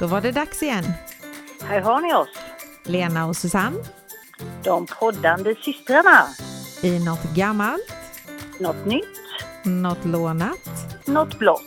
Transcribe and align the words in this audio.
Då 0.00 0.06
var 0.06 0.20
det 0.20 0.32
dags 0.32 0.62
igen. 0.62 0.84
Här 1.62 1.80
har 1.80 2.00
ni 2.00 2.14
oss, 2.14 2.28
Lena 2.84 3.26
och 3.26 3.36
Susanne 3.36 3.78
de 4.64 4.86
poddande 4.86 5.54
systrarna. 5.54 6.26
i 6.82 7.04
något 7.04 7.22
gammalt, 7.36 7.94
Något 8.60 8.86
nytt, 8.86 9.04
något 9.64 10.04
lånat. 10.04 10.68
något 11.06 11.38
blått. 11.38 11.62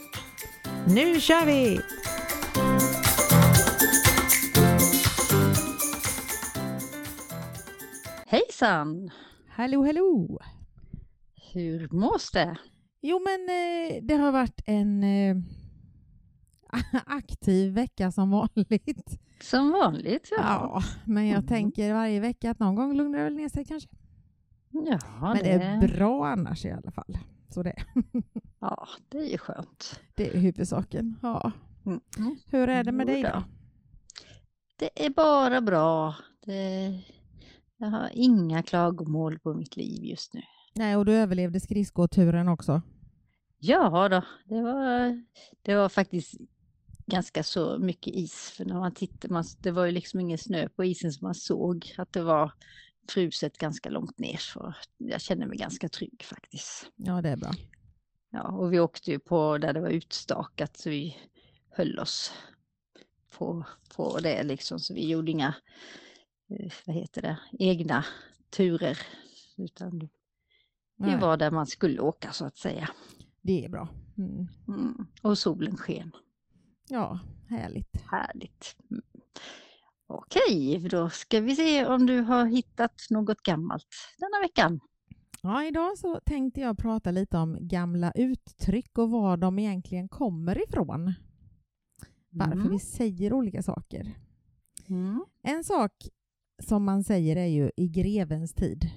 Nu 0.88 1.20
kör 1.22 1.46
vi! 1.46 1.82
Hejsan! 8.26 9.12
Hallå, 9.50 9.86
hallå! 9.86 10.40
Hur 11.54 11.88
mås 11.92 12.32
det? 12.32 12.58
Jo, 13.02 13.20
men 13.20 13.50
eh, 13.50 14.04
det 14.04 14.14
har 14.16 14.32
varit 14.32 14.62
en 14.66 15.04
eh, 15.04 15.36
aktiv 17.06 17.74
vecka 17.74 18.12
som 18.12 18.32
vanligt. 18.32 19.20
Som 19.42 19.72
vanligt, 19.72 20.28
ja. 20.32 20.38
Ja, 20.40 20.84
men 21.06 21.28
jag 21.28 21.38
Mm. 21.38 21.48
tänker 21.48 21.94
varje 21.94 22.20
vecka 22.20 22.52
att 22.52 22.60
någon 22.60 22.76
gång 22.76 22.94
lugnar 22.98 23.18
det 23.18 23.24
väl 23.24 23.36
ner 23.36 23.50
sig 23.50 23.66
kanske. 23.66 23.90
Ja, 24.70 25.00
men 25.22 25.38
det 25.38 25.50
är 25.52 25.88
bra 25.88 26.28
annars 26.28 26.66
i 26.66 26.72
alla 26.72 26.92
fall. 26.92 27.18
Så 27.50 27.64
det, 27.64 27.76
Ja, 28.60 28.88
det 29.10 29.18
är 29.18 29.32
ju 29.32 29.38
skönt. 29.38 30.00
det 30.16 30.36
är 30.36 30.40
huvudsaken. 30.40 31.20
Ja. 31.22 31.52
Mm. 31.86 32.00
Hur 32.48 32.70
är 32.70 32.84
det 32.84 32.92
med 32.92 33.08
dig 33.08 33.22
då? 33.24 33.44
Det 34.76 35.06
är 35.06 35.10
bara 35.10 35.62
bra. 35.62 36.16
Det... 36.46 37.00
Jag 37.78 37.88
har 37.88 38.10
inga 38.14 38.64
klagomål 38.64 39.40
på 39.40 39.54
mitt 39.54 39.76
liv 39.78 40.04
just 40.06 40.34
nu. 40.34 40.42
Nej, 40.76 40.96
och 40.96 41.06
du 41.06 41.14
överlevde 41.14 41.60
skridskoturen 41.60 42.48
också. 42.48 42.82
Ja 43.60 44.10
då, 44.10 44.22
det 44.46 44.62
var, 44.62 45.22
det 45.62 45.76
var 45.76 45.90
faktiskt 45.90 46.34
ganska 47.12 47.44
så 47.44 47.78
mycket 47.80 48.14
is. 48.14 48.52
För 48.58 48.66
när 48.66 48.80
man 48.80 48.94
tittade, 48.94 49.34
man, 49.34 49.44
det 49.60 49.72
var 49.72 49.86
ju 49.86 49.92
liksom 49.92 50.20
ingen 50.20 50.38
snö 50.38 50.70
på 50.70 50.86
isen 50.86 51.12
så 51.12 51.26
man 51.26 51.36
såg 51.36 51.94
att 51.98 52.14
det 52.14 52.24
var 52.24 52.52
fruset 53.10 53.58
ganska 53.58 53.90
långt 53.90 54.20
ner. 54.20 54.38
Så 54.38 54.74
jag 54.98 55.22
känner 55.22 55.48
mig 55.48 55.58
ganska 55.58 55.90
trygg 55.90 56.24
faktiskt. 56.24 56.92
Ja, 56.96 57.22
det 57.22 57.30
är 57.30 57.38
bra. 57.38 57.52
Ja, 58.30 58.52
och 58.52 58.74
vi 58.74 58.80
åkte 58.80 59.12
ju 59.12 59.20
på 59.20 59.58
där 59.58 59.74
det 59.74 59.82
var 59.82 59.90
utstakat 59.90 60.78
så 60.78 60.90
vi 60.90 61.18
höll 61.70 62.00
oss 62.00 62.34
på, 63.38 63.66
på 63.96 64.20
det 64.20 64.44
liksom. 64.44 64.80
Så 64.80 64.94
vi 64.94 65.10
gjorde 65.10 65.32
inga, 65.32 65.56
eh, 66.50 66.72
vad 66.86 66.96
heter 66.96 67.22
det, 67.22 67.38
egna 67.60 68.06
turer. 68.50 68.98
Utan 69.58 70.00
vi 70.00 70.10
Nej, 70.96 71.20
var 71.20 71.38
där 71.38 71.52
man 71.52 71.68
skulle 71.68 72.00
åka 72.00 72.32
så 72.32 72.46
att 72.46 72.58
säga. 72.58 72.90
Det 73.42 73.66
är 73.66 73.70
bra. 73.70 73.88
Mm. 74.18 74.48
Mm. 74.68 75.08
Och 75.22 75.38
solen 75.38 75.78
sken. 75.78 76.12
Ja, 76.92 77.20
härligt. 77.50 78.02
Härligt. 78.12 78.76
Mm. 78.92 79.02
Okej, 80.08 80.88
då 80.90 81.10
ska 81.10 81.40
vi 81.40 81.56
se 81.56 81.86
om 81.86 82.06
du 82.06 82.22
har 82.22 82.46
hittat 82.46 83.02
något 83.10 83.44
gammalt 83.44 83.88
denna 84.18 84.42
veckan. 84.42 84.80
Ja, 85.42 85.66
idag 85.66 85.98
så 85.98 86.20
tänkte 86.26 86.62
jag 86.62 86.78
prata 86.78 87.12
lite 87.12 87.38
om 87.38 87.58
gamla 87.68 88.12
uttryck 88.12 88.98
och 88.98 89.12
var 89.12 89.38
de 89.38 89.60
egentligen 89.60 90.10
kommer 90.10 90.64
ifrån. 90.64 91.14
Varför 92.30 92.54
Mm. 92.56 92.70
vi 92.72 92.80
säger 92.80 93.34
olika 93.34 93.64
saker. 93.64 94.18
Mm. 94.90 95.26
En 95.42 95.64
sak 95.64 95.92
som 96.64 96.84
man 96.84 97.04
säger 97.04 97.36
är 97.36 97.46
ju 97.46 97.72
i 97.78 97.88
grevens 97.88 98.54
tid. 98.54 98.90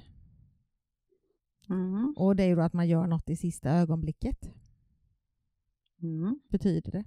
Mm. 1.69 2.15
Och 2.17 2.37
det 2.37 2.43
är 2.43 2.47
ju 2.47 2.55
då 2.55 2.63
att 2.63 2.73
man 2.73 2.89
gör 2.89 3.07
något 3.07 3.31
i 3.31 3.37
sista 3.37 3.71
ögonblicket. 3.71 4.51
Mm. 6.03 6.41
betyder 6.49 6.93
det. 6.93 7.05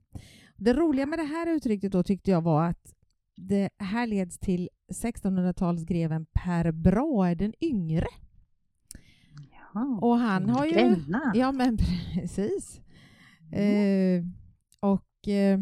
Det 0.58 0.73
roliga 0.73 1.06
med 1.06 1.19
det 1.19 1.25
här 1.25 1.47
uttrycket 1.47 1.91
då 1.91 2.03
tyckte 2.03 2.31
jag 2.31 2.41
var 2.41 2.66
att 2.66 2.94
det 3.35 3.69
härleds 3.78 4.40
till 4.40 4.69
1600-talsgreven 4.88 6.25
Per 6.34 6.72
Brahe 6.72 7.35
den 7.35 7.53
yngre. 7.62 8.07
Ja, 9.73 10.00
Och 10.01 10.17
han 10.17 10.50
har 10.50 10.66
ju... 10.66 10.73
Ja, 11.34 11.51
men 11.51 11.78
precis. 12.13 12.81
Mm. 13.51 14.19
Eh, 14.19 14.25
och 14.79 15.28
eh, 15.28 15.59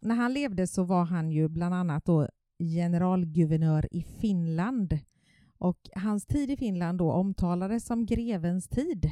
när 0.00 0.14
han 0.14 0.32
levde 0.32 0.66
så 0.66 0.84
var 0.84 1.04
han 1.04 1.30
ju 1.30 1.48
bland 1.48 1.74
annat 1.74 2.04
då 2.04 2.28
generalguvernör 2.58 3.88
i 3.90 4.02
Finland. 4.02 4.98
Och 5.58 5.78
hans 5.94 6.26
tid 6.26 6.50
i 6.50 6.56
Finland 6.56 6.98
då 6.98 7.12
omtalades 7.12 7.86
som 7.86 8.06
grevens 8.06 8.68
tid. 8.68 9.10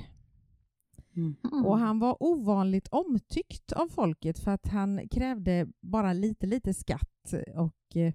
Mhm. 1.17 1.67
Och 1.67 1.79
han 1.79 1.99
var 1.99 2.23
ovanligt 2.23 2.89
omtyckt 2.91 3.73
av 3.73 3.89
folket 3.89 4.39
för 4.39 4.51
att 4.51 4.67
han 4.67 5.09
krävde 5.09 5.67
bara 5.81 6.13
lite, 6.13 6.47
lite 6.47 6.75
skatt. 6.75 7.35
Och 7.55 7.97
eh, 7.97 8.13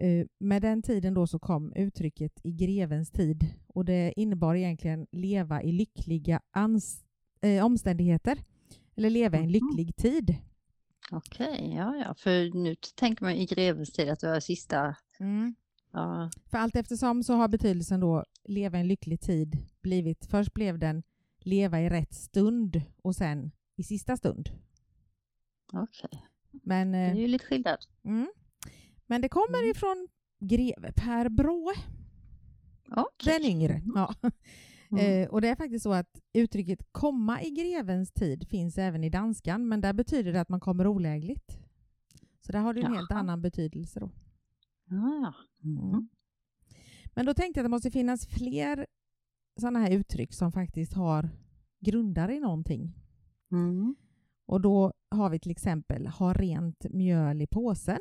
eh, 0.00 0.26
med 0.38 0.62
den 0.62 0.82
tiden 0.82 1.14
då 1.14 1.26
så 1.26 1.38
kom 1.38 1.72
uttrycket 1.76 2.40
i 2.44 2.52
grevens 2.52 3.10
tid 3.10 3.46
och 3.66 3.84
det 3.84 4.12
innebar 4.16 4.54
egentligen 4.54 5.06
leva 5.12 5.62
i 5.62 5.72
lyckliga 5.72 6.40
ans- 6.56 7.04
eh, 7.40 7.64
omständigheter. 7.64 8.38
Eller 8.96 9.10
leva 9.10 9.36
i 9.36 9.40
en 9.40 9.44
Mhm. 9.46 9.52
lycklig 9.52 9.96
tid. 9.96 10.36
Okej, 11.10 11.72
ja, 11.76 11.96
ja, 11.96 12.14
för 12.14 12.62
nu 12.62 12.74
tänker 12.94 13.24
man 13.24 13.32
i 13.34 13.46
grevens 13.46 13.92
tid 13.92 14.08
att 14.08 14.20
det 14.20 14.28
var 14.30 14.40
sista, 14.40 14.96
ja, 15.92 16.30
För 16.50 16.58
allt 16.58 16.76
eftersom 16.76 17.22
så 17.22 17.34
har 17.34 17.48
betydelsen 17.48 18.00
då 18.00 18.24
leva 18.44 18.78
i 18.78 18.80
en 18.80 18.88
lycklig 18.88 19.20
tid 19.20 19.58
blivit, 19.82 20.26
först 20.26 20.54
blev 20.54 20.78
den 20.78 21.02
leva 21.46 21.80
i 21.80 21.88
rätt 21.88 22.14
stund 22.14 22.82
och 23.02 23.16
sen 23.16 23.50
i 23.76 23.82
sista 23.82 24.16
stund. 24.16 24.50
okej. 25.72 26.22
Men 26.50 26.92
Det 26.92 26.98
är 26.98 27.10
eh, 27.14 27.20
ju 27.20 27.26
lite 27.26 27.44
skillnad. 27.46 27.78
Mm. 28.04 28.28
Men 29.06 29.20
det 29.20 29.28
kommer 29.28 29.58
Mm. 29.58 29.70
ifrån 29.70 30.08
greve 30.40 30.92
Per 30.96 31.28
Brahe, 31.28 31.82
Okej. 32.96 33.32
den 33.38 33.44
yngre. 33.50 33.82
Ja. 33.94 34.14
Mm. 34.90 35.22
Eh, 35.22 35.28
och 35.28 35.40
det 35.40 35.48
är 35.48 35.56
faktiskt 35.56 35.82
så 35.82 35.92
att 35.92 36.20
uttrycket 36.32 36.78
komma 36.92 37.42
i 37.42 37.50
grevens 37.50 38.12
tid 38.12 38.48
finns 38.48 38.78
även 38.78 39.04
i 39.04 39.10
danskan, 39.10 39.68
men 39.68 39.80
där 39.80 39.92
betyder 39.92 40.32
det 40.32 40.40
att 40.40 40.48
man 40.48 40.60
kommer 40.60 40.86
olägligt. 40.86 41.58
Så 42.40 42.52
där 42.52 42.58
har 42.60 42.74
det 42.74 42.80
en 42.80 42.92
helt 42.92 43.10
Jaha. 43.10 43.18
annan 43.18 43.42
betydelse 43.42 44.00
då. 44.00 44.10
Ja, 44.84 45.34
ja. 45.62 45.68
Mm. 45.68 46.08
Men 47.14 47.26
då 47.26 47.34
tänkte 47.34 47.58
jag 47.60 47.64
att 47.64 47.70
det 47.70 47.74
måste 47.74 47.90
finnas 47.90 48.26
fler 48.26 48.86
sådana 49.56 49.78
här 49.78 49.90
uttryck 49.90 50.32
som 50.32 50.52
faktiskt 50.52 50.92
har 50.94 51.28
grundar 51.80 52.30
i 52.30 52.40
någonting. 52.40 52.92
Mm. 53.52 53.94
Och 54.46 54.60
då 54.60 54.92
har 55.10 55.30
vi 55.30 55.38
till 55.38 55.50
exempel 55.50 56.06
ha 56.06 56.32
rent 56.32 56.86
mjöl 56.90 57.42
i 57.42 57.46
påsen. 57.46 57.98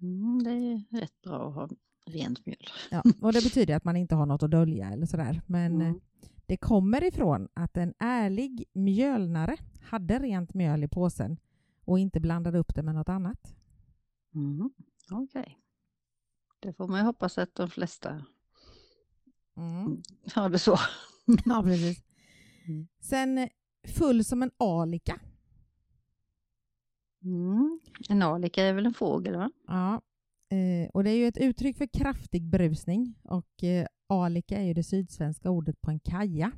Mm, 0.00 0.42
det 0.42 0.50
är 0.50 1.00
rätt 1.00 1.22
bra 1.22 1.48
att 1.48 1.54
ha 1.54 1.68
rent 2.06 2.46
mjöl. 2.46 2.56
Ja, 2.90 3.02
och 3.22 3.32
det 3.32 3.44
betyder 3.44 3.76
att 3.76 3.84
man 3.84 3.96
inte 3.96 4.14
har 4.14 4.26
något 4.26 4.42
att 4.42 4.50
dölja 4.50 4.90
eller 4.90 5.06
sådär. 5.06 5.42
Men 5.46 5.74
Mm. 5.74 5.86
eh, 5.86 5.94
det 6.46 6.56
kommer 6.56 7.04
ifrån 7.04 7.48
att 7.54 7.76
en 7.76 7.94
ärlig 7.98 8.64
mjölnare 8.72 9.56
hade 9.82 10.18
rent 10.18 10.54
mjöl 10.54 10.84
i 10.84 10.88
påsen 10.88 11.36
och 11.84 11.98
inte 11.98 12.20
blandade 12.20 12.58
upp 12.58 12.74
det 12.74 12.82
med 12.82 12.94
något 12.94 13.08
annat. 13.08 13.54
Mm. 14.34 14.70
Okej. 15.10 15.58
Det 16.60 16.72
får 16.72 16.88
man 16.88 16.98
ju 17.00 17.04
hoppas 17.06 17.38
att 17.38 17.54
de 17.54 17.70
flesta 17.70 18.24
Mm. 19.56 20.02
har 20.34 20.48
det 20.48 20.58
så. 20.58 20.78
Ja, 21.44 21.62
precis. 21.62 22.02
Mm. 22.66 22.86
Sen 23.00 23.48
full 23.86 24.24
som 24.24 24.42
en 24.42 24.50
alika. 24.56 25.20
Mm. 27.24 27.80
En 28.08 28.22
alika 28.22 28.64
är 28.64 28.72
väl 28.72 28.86
en 28.86 28.94
fågel, 28.94 29.36
va? 29.36 29.50
Ja. 29.66 30.00
Eh, 30.56 30.88
och 30.94 31.04
det 31.04 31.10
är 31.10 31.16
ju 31.16 31.26
ett 31.26 31.38
uttryck 31.38 31.76
för 31.76 31.86
kraftig 31.86 32.48
berusning 32.48 33.14
och 33.22 33.64
eh, 33.64 33.86
alika 34.06 34.58
är 34.58 34.64
ju 34.64 34.74
det 34.74 34.82
sydsvenska 34.82 35.50
ordet 35.50 35.80
på 35.80 35.90
en 35.90 36.00
kaja. 36.00 36.52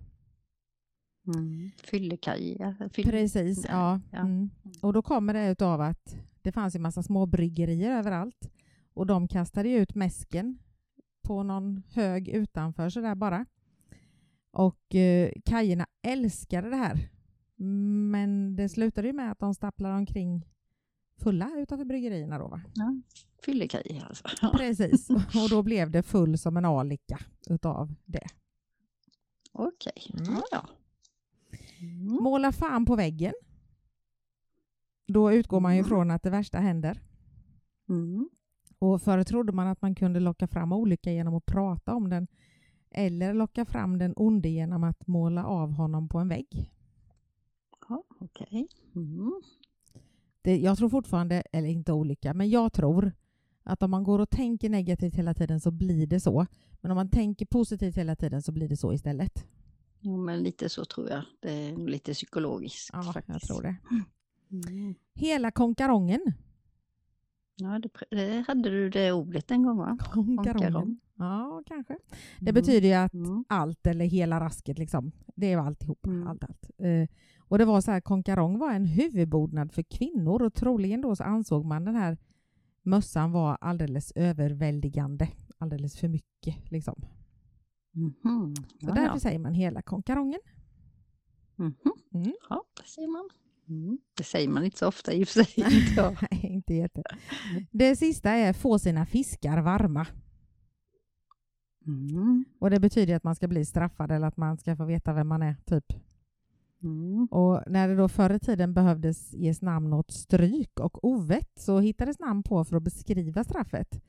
Mm. 1.26 1.70
Fyllekaja. 1.82 2.76
Fylle... 2.92 3.10
Precis, 3.10 3.64
ja. 3.68 4.00
ja. 4.10 4.18
Mm. 4.18 4.50
Och 4.82 4.92
då 4.92 5.02
kommer 5.02 5.34
det 5.34 5.50
utav 5.50 5.80
att 5.80 6.16
det 6.42 6.52
fanns 6.52 6.74
ju 6.74 6.78
massa 6.78 7.02
små 7.02 7.26
bryggerier 7.26 7.98
överallt 7.98 8.50
och 8.94 9.06
de 9.06 9.28
kastade 9.28 9.68
ju 9.68 9.76
ut 9.78 9.94
mäsken 9.94 10.58
på 11.26 11.42
någon 11.42 11.82
hög 11.92 12.28
utanför 12.28 12.90
sådär 12.90 13.14
bara. 13.14 13.46
Och 14.50 14.94
eh, 14.94 15.30
kajerna 15.44 15.86
älskade 16.02 16.70
det 16.70 16.76
här. 16.76 17.08
Men 18.10 18.56
det 18.56 18.68
slutade 18.68 19.06
ju 19.06 19.12
med 19.12 19.30
att 19.32 19.38
de 19.38 19.54
stapplade 19.54 19.94
omkring 19.94 20.46
fulla 21.22 21.50
utanför 21.56 21.84
bryggerierna 21.84 22.38
då 22.38 22.48
va? 22.48 22.60
Ja. 22.74 22.94
Fyllekaja 23.44 24.04
alltså. 24.08 24.24
Precis, 24.52 25.10
och 25.10 25.48
då 25.50 25.62
blev 25.62 25.90
det 25.90 26.02
full 26.02 26.38
som 26.38 26.56
en 26.56 26.64
alika 26.64 27.18
utav 27.50 27.94
det. 28.04 28.26
Okej. 29.52 30.14
Mm. 30.18 30.34
Ja, 30.34 30.42
ja. 30.50 30.66
Mm. 31.80 32.06
Måla 32.22 32.52
fan 32.52 32.84
på 32.86 32.96
väggen. 32.96 33.34
Då 35.06 35.32
utgår 35.32 35.60
man 35.60 35.74
ju 35.74 35.78
Mm. 35.78 35.88
från 35.88 36.10
att 36.10 36.22
det 36.22 36.30
värsta 36.30 36.58
händer. 36.58 37.00
Mm. 37.88 38.28
Och 38.78 39.02
förr 39.02 39.22
trodde 39.24 39.52
man 39.52 39.66
att 39.66 39.82
man 39.82 39.94
kunde 39.94 40.20
locka 40.20 40.46
fram 40.46 40.72
olycka 40.72 41.12
genom 41.12 41.34
att 41.34 41.46
prata 41.46 41.94
om 41.94 42.10
den 42.10 42.26
eller 42.90 43.34
locka 43.34 43.64
fram 43.64 43.98
den 43.98 44.12
onde 44.16 44.48
genom 44.48 44.84
att 44.84 45.06
måla 45.06 45.44
av 45.46 45.72
honom 45.72 46.08
på 46.08 46.18
en 46.18 46.28
vägg. 46.28 46.70
Ja, 47.88 48.04
Okej. 48.20 48.68
Mm. 48.94 49.42
det, 50.42 50.56
jag 50.56 50.78
tror 50.78 50.88
fortfarande, 50.88 51.42
eller 51.52 51.68
inte 51.68 51.92
olycka, 51.92 52.34
men 52.34 52.50
jag 52.50 52.72
tror 52.72 53.12
att 53.62 53.82
om 53.82 53.90
man 53.90 54.04
går 54.04 54.18
och 54.18 54.30
tänker 54.30 54.70
negativt 54.70 55.14
hela 55.14 55.34
tiden 55.34 55.60
så 55.60 55.70
blir 55.70 56.06
det 56.06 56.20
så. 56.20 56.46
Men 56.80 56.90
om 56.90 56.94
man 56.96 57.10
tänker 57.10 57.46
positivt 57.46 57.96
hela 57.96 58.16
tiden 58.16 58.42
så 58.42 58.52
blir 58.52 58.68
det 58.68 58.76
så 58.76 58.92
istället. 58.92 59.46
Jo, 60.00 60.16
men 60.16 60.42
lite 60.42 60.68
så 60.68 60.84
tror 60.84 61.08
jag. 61.10 61.22
Det 61.40 61.50
är 61.68 61.76
lite 61.76 62.12
psykologiskt 62.12 62.90
Ja, 62.92 63.02
faktiskt. 63.02 63.28
jag 63.28 63.42
tror 63.42 63.62
det. 63.62 63.76
Mm. 64.50 64.94
Hela 65.14 65.50
konkarongen. 65.50 66.32
Ja, 67.56 67.78
det, 67.78 67.88
det 68.10 68.44
hade 68.48 68.70
du 68.70 68.90
det 68.90 69.12
ordet 69.12 69.50
en 69.50 69.62
gång 69.62 69.76
va? 69.78 69.98
Konkaron. 70.12 71.00
Ja, 71.18 71.62
kanske. 71.66 71.96
Det 72.40 72.50
Mm. 72.50 72.54
betyder 72.54 72.88
ju 72.88 72.94
att 72.94 73.14
Mm. 73.14 73.44
allt 73.48 73.86
eller 73.86 74.04
hela 74.04 74.40
rasket, 74.40 74.78
liksom. 74.78 75.12
det 75.34 75.52
är 75.52 75.58
alltihop. 75.58 76.06
Mm. 76.06 76.26
Allt, 76.28 76.44
allt. 76.44 76.70
Eh, 76.78 77.08
och 77.48 77.58
det 77.58 77.64
var 77.64 77.80
så 77.80 77.90
här, 77.90 78.00
konkarong 78.00 78.58
var 78.58 78.72
en 78.72 78.84
huvudbonad 78.84 79.72
för 79.72 79.82
kvinnor 79.82 80.42
och 80.42 80.54
troligen 80.54 81.00
då 81.00 81.16
så 81.16 81.24
ansåg 81.24 81.64
man 81.64 81.84
den 81.84 81.94
här 81.94 82.18
mössan 82.82 83.32
var 83.32 83.58
alldeles 83.60 84.12
överväldigande. 84.16 85.28
Alldeles 85.58 85.96
för 85.98 86.08
mycket. 86.08 86.70
Liksom. 86.70 86.94
Mhm. 87.92 88.54
Så 88.56 88.62
Ja, 88.80 88.86
därför 88.94 89.02
ja. 89.14 89.18
säger 89.20 89.38
man 89.38 89.54
hela 89.54 89.82
konkarongen. 89.82 90.40
Mhm. 91.56 91.74
Mm. 92.14 92.32
Ja, 92.48 92.64
det 92.82 92.88
säger 92.88 93.08
man. 93.08 93.28
Mm. 93.68 93.98
Det 94.16 94.24
säger 94.24 94.48
man 94.48 94.64
inte 94.64 94.78
så 94.78 94.88
ofta 94.88 95.12
i 95.12 95.24
och 95.24 95.28
för 95.28 95.44
sig. 95.44 95.78
inte 95.78 95.92
jag. 95.96 96.16
Nej, 96.30 96.46
inte 96.52 96.74
jätte. 96.74 97.02
Det 97.70 97.96
sista 97.96 98.30
är 98.30 98.52
få 98.52 98.78
sina 98.78 99.06
fiskar 99.06 99.58
varma. 99.62 100.06
Mm. 101.86 102.44
Och 102.58 102.70
det 102.70 102.80
betyder 102.80 103.16
att 103.16 103.24
man 103.24 103.34
ska 103.34 103.48
bli 103.48 103.64
straffad 103.64 104.10
eller 104.10 104.26
att 104.26 104.36
man 104.36 104.58
ska 104.58 104.76
få 104.76 104.84
veta 104.84 105.12
vem 105.12 105.28
man 105.28 105.42
är. 105.42 105.56
typ. 105.66 105.84
Mm. 106.82 107.26
Och 107.30 107.62
när 107.66 107.88
det 107.88 107.96
då 107.96 108.08
förr 108.08 108.32
i 108.34 108.38
tiden 108.40 108.74
behövdes 108.74 109.34
ges 109.34 109.62
namn 109.62 109.92
åt 109.92 110.10
stryk 110.10 110.80
och 110.80 111.04
ovett 111.04 111.50
så 111.58 111.80
hittades 111.80 112.18
namn 112.18 112.42
på 112.42 112.64
för 112.64 112.76
att 112.76 112.82
beskriva 112.82 113.44
straffet. 113.44 114.00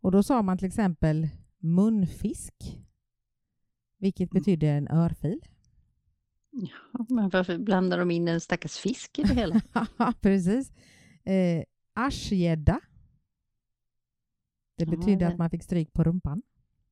Och 0.00 0.12
då 0.12 0.22
sa 0.22 0.42
man 0.42 0.58
till 0.58 0.66
exempel 0.66 1.28
munfisk, 1.58 2.78
vilket 3.98 4.32
Mm. 4.32 4.40
betydde 4.40 4.68
en 4.68 4.88
örfil. 4.88 5.40
Ja, 6.58 7.06
men 7.08 7.28
varför 7.28 7.58
blandar 7.58 7.98
de 7.98 8.10
in 8.10 8.28
en 8.28 8.40
stackars 8.40 8.76
fisk 8.78 9.18
i 9.18 9.22
det 9.22 9.34
hela? 9.34 9.60
Precis. 10.20 10.72
Eh, 11.24 11.62
aschgädda. 11.92 12.80
Det 14.78 14.84
Ja, 14.84 14.90
betydde 14.90 15.16
det- 15.18 15.28
att 15.28 15.38
man 15.38 15.50
fick 15.50 15.62
stryk 15.62 15.92
på 15.92 16.04
rumpan. 16.04 16.42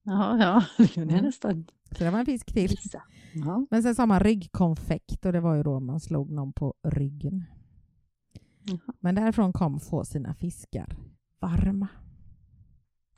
Ja, 0.03 0.39
ja, 0.39 0.65
det 0.85 0.97
är 0.97 1.03
Mm. 1.03 1.25
nästan 1.25 1.67
Så 1.91 2.05
det 2.05 2.11
var 2.11 2.19
en 2.19 2.27
fisk 2.27 2.47
till. 2.53 2.77
Ja. 3.35 3.67
Men 3.71 3.83
sen 3.83 3.95
sa 3.95 4.07
man 4.07 4.21
ryggkonfekt 4.21 5.27
och 5.27 5.33
det 5.33 5.41
var 5.41 5.55
ju 5.55 5.63
då 5.63 5.81
man 5.81 6.01
slog 6.01 6.31
någon 6.31 6.53
på 6.53 6.75
ryggen. 6.83 7.45
Jaha. 8.63 8.79
Men 9.01 9.15
därifrån 9.15 9.53
kom 9.53 9.81
få 9.81 10.05
sina 10.05 10.35
fiskar 10.35 10.97
varma. 11.41 11.89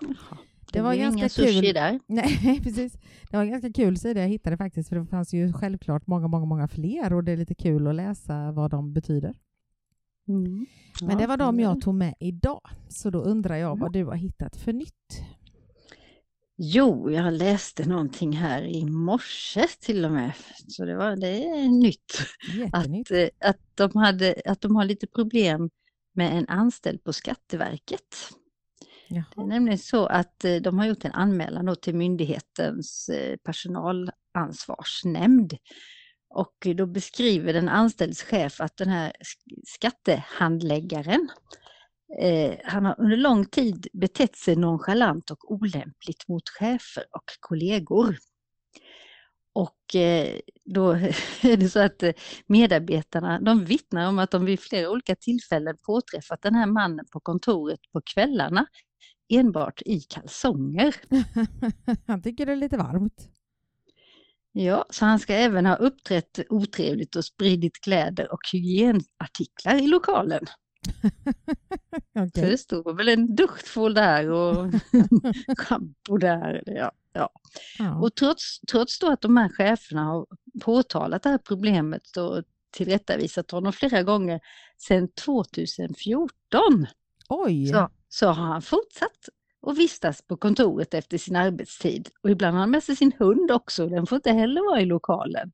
Jaha. 0.00 0.38
Det 0.72 0.80
var 0.80 0.94
ganska 0.94 1.28
kul. 1.28 1.74
där. 1.74 2.00
Nej, 2.06 2.60
precis. 2.62 2.92
Det 3.30 3.36
var 3.36 3.44
ganska 3.44 3.72
kul 3.72 3.96
sida 3.98 4.20
jag 4.20 4.28
hittade 4.28 4.56
faktiskt, 4.56 4.88
för 4.88 4.96
det 4.96 5.06
fanns 5.06 5.34
ju 5.34 5.52
självklart 5.52 6.06
många, 6.06 6.28
många, 6.28 6.44
många 6.46 6.68
fler 6.68 7.12
och 7.12 7.24
det 7.24 7.32
är 7.32 7.36
lite 7.36 7.54
kul 7.54 7.86
att 7.86 7.94
läsa 7.94 8.52
vad 8.52 8.70
de 8.70 8.92
betyder. 8.92 9.34
Mm. 10.28 10.66
Men 11.00 11.10
Ja, 11.10 11.16
det 11.16 11.26
var 11.26 11.36
de 11.36 11.60
jag 11.60 11.80
tog 11.80 11.94
med 11.94 12.14
idag, 12.20 12.60
så 12.88 13.10
då 13.10 13.18
undrar 13.18 13.56
jag 13.56 13.70
Ja. 13.70 13.74
vad 13.74 13.92
du 13.92 14.04
har 14.04 14.14
hittat 14.14 14.56
för 14.56 14.72
nytt. 14.72 15.22
Jo, 16.58 17.10
jag 17.10 17.32
läste 17.32 17.88
någonting 17.88 18.32
här 18.32 18.62
i 18.62 18.84
morse 18.84 19.66
till 19.80 20.04
och 20.04 20.12
med. 20.12 20.32
Så 20.68 20.84
det, 20.84 20.96
var, 20.96 21.16
det 21.16 21.44
är 21.44 21.68
nytt. 21.68 22.12
Jättenytt. 22.54 23.10
Att, 23.10 23.16
eh, 23.16 23.50
att, 23.50 23.58
de 23.74 23.96
hade, 23.98 24.34
att 24.46 24.60
de 24.60 24.76
har 24.76 24.84
lite 24.84 25.06
problem 25.06 25.70
med 26.12 26.38
en 26.38 26.48
anställd 26.48 27.04
på 27.04 27.12
Skatteverket. 27.12 28.16
Det 29.08 29.40
är 29.40 29.46
nämligen 29.46 29.78
så 29.78 30.06
att 30.06 30.44
eh, 30.44 30.56
de 30.56 30.78
har 30.78 30.86
gjort 30.86 31.04
en 31.04 31.12
anmälan 31.12 31.66
då 31.66 31.74
till 31.74 31.94
myndighetens 31.94 33.08
eh, 33.08 33.36
personalansvarsnämnd. 33.36 35.56
Och 36.28 36.66
då 36.76 36.86
beskriver 36.86 37.52
den 37.52 37.68
anställdes 37.68 38.22
chef 38.22 38.60
att 38.60 38.76
den 38.76 38.88
här 38.88 39.12
skattehandläggaren 39.66 41.28
eh, 42.20 42.54
han 42.64 42.84
har 42.84 42.94
under 42.98 43.16
lång 43.16 43.44
tid 43.44 43.88
betett 43.92 44.36
sig 44.36 44.56
nonchalant 44.56 45.30
och 45.30 45.52
olämpligt 45.52 46.28
mot 46.28 46.48
chefer 46.48 47.04
och 47.10 47.24
kollegor. 47.40 48.16
Och 49.52 49.94
eh, 49.94 50.40
då 50.64 50.90
är 51.42 51.56
det 51.56 51.68
så 51.68 51.80
att 51.80 52.02
eh, 52.02 52.12
medarbetarna 52.46 53.40
de 53.40 53.64
vittnar 53.64 54.08
om 54.08 54.18
att 54.18 54.30
de 54.30 54.44
vid 54.44 54.60
flera 54.60 54.90
olika 54.90 55.16
tillfällen 55.16 55.76
påträffat 55.86 56.42
den 56.42 56.54
här 56.54 56.66
mannen 56.66 57.06
på 57.12 57.20
kontoret 57.20 57.80
på 57.92 58.00
kvällarna 58.14 58.66
enbart 59.28 59.82
i 59.86 60.00
kalsonger. 60.00 60.96
Han 62.06 62.22
tycker 62.22 62.46
det 62.46 62.52
är 62.52 62.56
lite 62.56 62.76
varmt. 62.76 63.28
Ja, 64.58 64.86
så 64.90 65.04
han 65.04 65.18
ska 65.18 65.34
även 65.34 65.66
ha 65.66 65.76
uppträtt 65.76 66.40
otrevligt 66.48 67.16
och 67.16 67.24
spridit 67.24 67.80
kläder 67.80 68.32
och 68.32 68.40
hygienartiklar 68.52 69.82
i 69.82 69.86
lokalen. 69.86 70.46
Okej. 72.18 72.42
För 72.42 72.50
det 72.50 72.58
stod 72.58 72.96
väl 72.96 73.08
en 73.08 73.34
duschtvål 73.34 73.94
där 73.94 74.30
och 74.30 74.72
schampo 75.58 76.16
där. 76.16 76.62
Ja, 76.66 76.92
ja. 77.12 77.30
Ja. 77.78 77.98
Och 77.98 78.14
trots, 78.14 78.60
trots 78.70 78.98
då 78.98 79.12
att 79.12 79.20
de 79.20 79.36
här 79.36 79.48
cheferna 79.48 80.04
har 80.04 80.26
påtalat 80.60 81.22
det 81.22 81.28
här 81.28 81.38
problemet 81.38 82.16
och 82.16 82.42
tillrättavisat 82.70 83.50
honom 83.50 83.72
flera 83.72 84.02
gånger 84.02 84.40
sedan 84.78 85.08
2014 85.08 86.86
Oj! 87.28 87.66
så, 87.66 87.88
så 88.08 88.26
har 88.26 88.46
han 88.46 88.62
fortsatt 88.62 89.28
att 89.66 89.78
vistas 89.78 90.22
på 90.22 90.36
kontoret 90.36 90.94
efter 90.94 91.18
sin 91.18 91.36
arbetstid. 91.36 92.08
Och 92.22 92.30
ibland 92.30 92.54
har 92.54 92.60
han 92.60 92.70
med 92.70 92.82
sig 92.82 92.96
sin 92.96 93.12
hund 93.18 93.50
också, 93.50 93.86
den 93.86 94.06
får 94.06 94.16
inte 94.16 94.32
heller 94.32 94.70
vara 94.70 94.80
i 94.80 94.84
lokalen. 94.84 95.52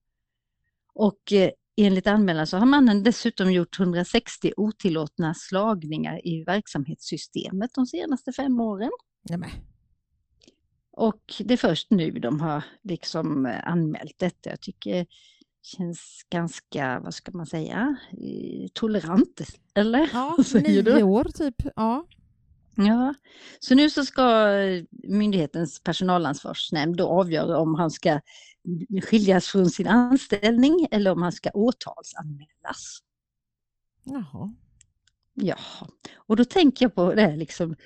Och 0.95 1.33
eh, 1.33 1.51
enligt 1.77 2.07
anmälan 2.07 2.47
så 2.47 2.57
har 2.57 2.67
mannen 2.67 3.03
dessutom 3.03 3.53
gjort 3.53 3.81
160 3.81 4.53
otillåtna 4.57 5.35
slagningar 5.35 6.27
i 6.27 6.45
verksamhetssystemet 6.45 7.71
de 7.75 7.87
senaste 7.87 8.33
fem 8.33 8.61
åren. 8.61 8.91
Nej, 9.29 9.39
men. 9.39 9.51
Och 10.97 11.23
det 11.39 11.55
är 11.55 11.59
först 11.59 11.91
nu 11.91 12.11
de 12.11 12.41
har 12.41 12.65
liksom 12.83 13.47
eh, 13.47 13.69
anmält 13.69 14.19
detta. 14.19 14.51
Jag 14.51 14.61
tycker 14.61 15.07
känns 15.63 16.27
ganska, 16.31 17.01
vad 17.01 17.15
ska 17.15 17.33
man 17.33 17.47
säga, 17.47 17.97
eh, 18.13 18.69
tolerant, 18.73 19.41
eller? 19.75 20.11
Ja, 20.13 20.37
nio 20.55 21.03
år 21.03 21.25
typ. 21.25 21.55
Ja. 21.77 22.07
Ja, 22.75 23.15
så 23.61 23.75
nu 23.75 23.91
så 23.91 24.05
ska 24.05 24.49
eh, 24.49 24.85
myndighetens 24.91 25.81
personalansvarsnämnd 25.81 26.97
då 26.97 27.09
avgöra 27.09 27.59
om 27.59 27.75
han 27.75 27.91
ska 27.91 28.21
skiljas 29.03 29.49
från 29.49 29.71
sin 29.71 29.89
anställning 29.89 30.89
eller 30.91 31.11
om 31.13 31.23
han 31.23 31.33
ska 31.33 31.51
åtalsanmälas. 31.51 32.99
Jaha. 34.05 34.55
Ja, 35.35 35.57
och 36.17 36.37
då 36.37 36.45
tänker 36.45 36.85
jag 36.85 36.95
på 36.95 37.15
det 37.15 37.23
här 37.23 37.37
liksom 37.37 37.77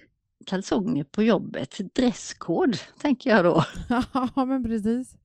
kalsonger 0.46 1.04
på 1.04 1.22
jobbet, 1.22 1.94
dresskod 1.94 2.78
tänker 3.00 3.30
jag 3.30 3.44
då. 3.44 3.64
Ja, 4.12 4.44
men 4.44 4.64
precis. 4.64 5.16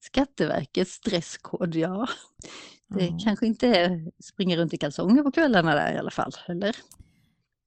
Skatteverkets 0.00 1.00
dresskod, 1.00 1.74
ja. 1.74 2.08
Det 2.88 3.04
Ja. 3.06 3.18
kanske 3.24 3.46
inte 3.46 3.66
är 3.68 4.10
springa 4.22 4.56
runt 4.56 4.74
i 4.74 4.76
kalsonger 4.76 5.22
på 5.22 5.30
kvällarna 5.32 5.74
där 5.74 5.94
i 5.94 5.98
alla 5.98 6.10
fall, 6.10 6.32
eller? 6.48 6.76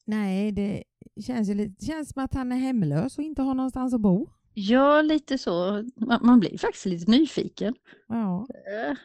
Nej, 0.06 0.52
det 0.52 0.84
känns 1.26 1.50
ju 1.50 1.54
lite, 1.54 1.86
känns 1.86 2.10
som 2.10 2.24
att 2.24 2.34
han 2.34 2.52
är 2.52 2.56
hemlös 2.58 3.18
och 3.18 3.24
inte 3.24 3.42
har 3.42 3.54
någonstans 3.54 3.94
att 3.94 4.02
bo. 4.02 4.28
Ja, 4.54 5.02
lite 5.02 5.38
så. 5.38 5.84
Man, 5.96 6.20
man 6.24 6.40
blir 6.40 6.58
faktiskt 6.58 6.86
lite 6.86 7.12
nyfiken. 7.12 7.76
Ja. 8.08 8.48
Eh, 8.90 8.98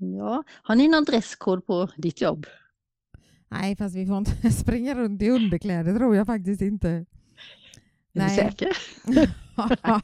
Ja, 0.00 0.42
har 0.62 0.74
ni 0.74 0.88
någon 0.88 1.04
dresskod 1.04 1.66
på 1.66 1.88
ditt 1.96 2.20
jobb? 2.20 2.46
Nej, 3.48 3.76
fast 3.76 3.96
vi 3.96 4.06
får 4.06 4.18
inte 4.18 4.50
springa 4.52 4.94
runt 4.94 5.22
i 5.22 5.30
underkläder 5.30 5.96
tror 5.96 6.16
jag 6.16 6.26
faktiskt 6.26 6.62
inte. 6.62 6.88
Är 6.90 7.06
Nej. 8.12 8.28
du 8.28 8.34
säker? 8.34 8.76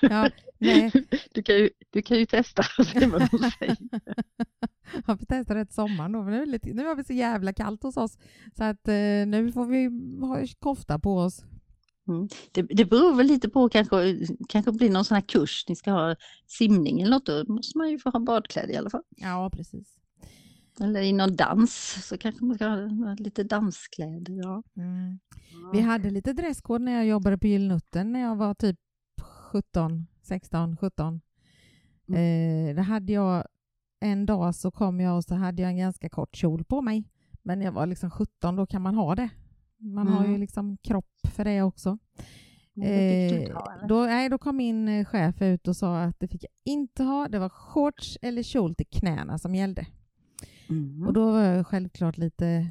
ja, 0.00 0.30
nej. 0.62 0.92
Du 1.34 1.42
kan 1.42 1.56
ju, 1.56 1.70
du 1.90 2.02
kan 2.02 2.18
ju 2.18 2.26
testa 2.26 2.62
och 2.78 2.86
se 2.86 3.06
vad 3.06 3.20
de 3.30 3.38
säger. 3.38 3.76
Jag 5.06 5.18
får 5.18 5.26
testa 5.26 5.54
det 5.54 5.60
ett 5.60 5.72
sommar 5.72 6.08
då, 6.08 6.22
men 6.22 6.32
nu, 6.32 6.42
är 6.42 6.46
lite, 6.46 6.72
nu 6.72 6.84
har 6.84 6.94
vi 6.94 7.04
så 7.04 7.12
jävla 7.12 7.52
kallt 7.52 7.82
hos 7.82 7.96
oss 7.96 8.18
så 8.56 8.64
att 8.64 8.88
eh, 8.88 8.94
nu 9.26 9.52
får 9.54 9.66
vi 9.66 9.84
ha 10.26 10.46
kofta 10.58 10.98
på 10.98 11.16
oss. 11.18 11.44
Det, 12.52 12.62
det 12.62 12.84
beror 12.84 13.14
väl 13.14 13.26
lite 13.26 13.48
på 13.48 13.68
kanske, 13.68 14.18
kanske 14.48 14.72
blir 14.72 14.90
någon 14.90 15.04
sån 15.04 15.14
här 15.14 15.22
kurs, 15.22 15.64
ni 15.68 15.76
ska 15.76 15.90
ha 15.90 16.16
simning 16.46 17.00
eller 17.00 17.10
något, 17.10 17.26
då 17.26 17.44
måste 17.52 17.78
man 17.78 17.90
ju 17.90 17.98
få 17.98 18.10
ha 18.10 18.20
badkläder 18.20 18.74
i 18.74 18.76
alla 18.76 18.90
fall. 18.90 19.02
Ja, 19.16 19.50
precis. 19.52 19.98
Eller 20.80 21.00
i 21.00 21.12
någon 21.12 21.36
dans 21.36 21.98
så 22.08 22.18
kanske 22.18 22.44
man 22.44 22.56
ska 22.56 22.66
ha 22.66 23.16
lite 23.18 23.44
danskläder. 23.44 24.32
Ja. 24.32 24.62
Mm. 24.76 25.18
Vi 25.72 25.80
hade 25.80 26.10
lite 26.10 26.32
dresskod 26.32 26.80
när 26.80 26.92
jag 26.92 27.06
jobbade 27.06 27.38
på 27.38 27.46
Gyllnutten 27.46 28.12
när 28.12 28.20
jag 28.20 28.36
var 28.36 28.54
typ 28.54 28.78
17, 29.52 30.06
16, 30.32 30.76
17. 30.76 31.20
Eh, 32.08 32.74
det 32.74 32.82
hade 32.82 33.12
jag 33.12 33.44
en 34.00 34.26
dag 34.26 34.54
så 34.54 34.70
kom 34.70 35.00
jag 35.00 35.16
och 35.16 35.24
så 35.24 35.34
hade 35.34 35.62
jag 35.62 35.70
en 35.70 35.76
ganska 35.76 36.08
kort 36.08 36.36
kjol 36.36 36.64
på 36.64 36.82
mig. 36.82 37.04
Men 37.42 37.60
jag 37.60 37.72
var 37.72 37.86
liksom 37.86 38.10
17, 38.10 38.56
då 38.56 38.66
kan 38.66 38.82
man 38.82 38.94
ha 38.94 39.14
det. 39.14 39.28
Man 39.78 40.08
har 40.08 40.22
ju 40.22 40.28
Mm. 40.28 40.40
liksom 40.40 40.76
kropp 40.76 41.10
för 41.34 41.44
det 41.44 41.62
också. 41.62 41.98
Eh, 42.82 43.56
då, 43.88 44.02
nej, 44.06 44.28
då 44.28 44.38
kom 44.38 44.56
min 44.56 44.88
eh, 44.88 45.04
chef 45.04 45.42
ut 45.42 45.68
och 45.68 45.76
sa 45.76 46.02
att 46.02 46.20
det 46.20 46.28
fick 46.28 46.44
jag 46.44 46.52
inte 46.64 47.02
ha. 47.02 47.28
Det 47.28 47.38
var 47.38 47.48
shorts 47.48 48.18
eller 48.22 48.42
kjol 48.42 48.74
till 48.74 48.86
knäna 48.86 49.38
som 49.38 49.54
gällde. 49.54 49.86
Mhm. 50.68 51.06
Och 51.06 51.12
då 51.12 51.30
var 51.32 51.40
jag 51.42 51.66
självklart 51.66 52.16
lite 52.18 52.68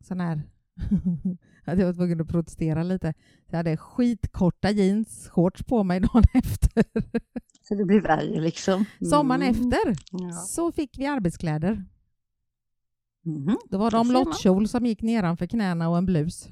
sån 0.00 0.20
här 0.20 0.42
att 1.64 1.78
jag 1.78 1.86
var 1.86 1.92
tvungen 1.94 2.20
att 2.20 2.28
protestera 2.28 2.82
lite. 2.82 3.14
Jag 3.46 3.56
hade 3.56 3.76
skitkorta 3.76 4.70
jeans, 4.70 5.28
shorts 5.28 5.62
på 5.64 5.82
mig 5.82 6.00
dagen 6.00 6.22
efter. 6.34 6.84
Så 7.68 7.74
det 7.74 7.84
blir 7.84 8.00
värre 8.00 8.40
liksom. 8.40 8.84
Sommaren 9.10 9.42
Mm. 9.42 9.54
efter 9.54 9.96
Ja. 10.12 10.32
så 10.32 10.72
fick 10.72 10.98
vi 10.98 11.06
arbetskläder. 11.06 11.84
Mhm. 13.24 13.58
Då 13.70 13.78
var 13.78 13.90
det 13.90 13.96
man. 13.96 14.06
omlottkjol 14.06 14.68
som 14.68 14.86
gick 14.86 15.02
nedanför 15.02 15.46
knäna 15.46 15.88
och 15.88 15.98
en 15.98 16.06
blus. 16.06 16.48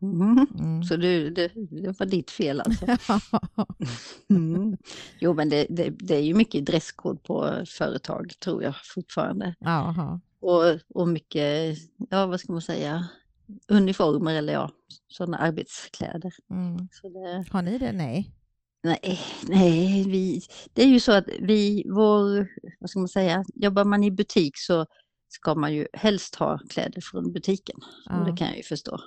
Mhm. 0.00 0.46
Mm. 0.58 0.82
Så 0.82 0.96
du, 0.96 1.30
det, 1.30 1.48
det 1.70 1.98
var 2.00 2.06
ditt 2.06 2.30
fel 2.30 2.60
alltså? 2.60 2.86
Mm. 4.30 4.76
Jo 5.20 5.34
men 5.34 5.48
det, 5.48 5.66
det, 5.70 5.90
det 5.90 6.14
är 6.16 6.20
ju 6.22 6.34
mycket 6.34 6.66
dresskod 6.66 7.22
på 7.22 7.64
företag 7.78 8.32
tror 8.44 8.62
jag 8.62 8.74
fortfarande. 8.94 9.54
Jaha. 9.60 10.20
Och, 10.44 10.78
och 10.94 11.08
mycket, 11.08 11.78
ja 12.10 12.26
vad 12.26 12.40
ska 12.40 12.52
man 12.52 12.62
säga, 12.62 13.08
uniformer 13.68 14.34
eller 14.34 14.52
ja, 14.52 14.70
sådana 15.08 15.38
arbetskläder. 15.38 16.32
Mm. 16.50 16.88
Så 16.92 17.08
det, 17.08 17.44
Har 17.50 17.62
ni 17.62 17.78
det? 17.78 17.92
Nej. 17.92 18.30
nej, 18.82 19.20
nej, 19.48 20.04
vi, 20.08 20.40
det 20.72 20.82
är 20.82 20.88
ju 20.88 21.00
så 21.00 21.12
att 21.12 21.28
vi, 21.40 21.84
vår, 21.88 22.48
vad 22.80 22.90
ska 22.90 22.98
man 22.98 23.08
säga, 23.08 23.44
jobbar 23.54 23.84
man 23.84 24.04
i 24.04 24.10
butik 24.10 24.52
så 24.56 24.86
ska 25.28 25.54
man 25.54 25.74
ju 25.74 25.86
helst 25.92 26.34
ha 26.34 26.58
kläder 26.68 27.00
från 27.00 27.32
butiken. 27.32 27.76
Ja. 28.04 28.14
det 28.14 28.36
kan 28.36 28.48
jag 28.48 28.56
ju 28.56 28.62
förstå. 28.62 28.98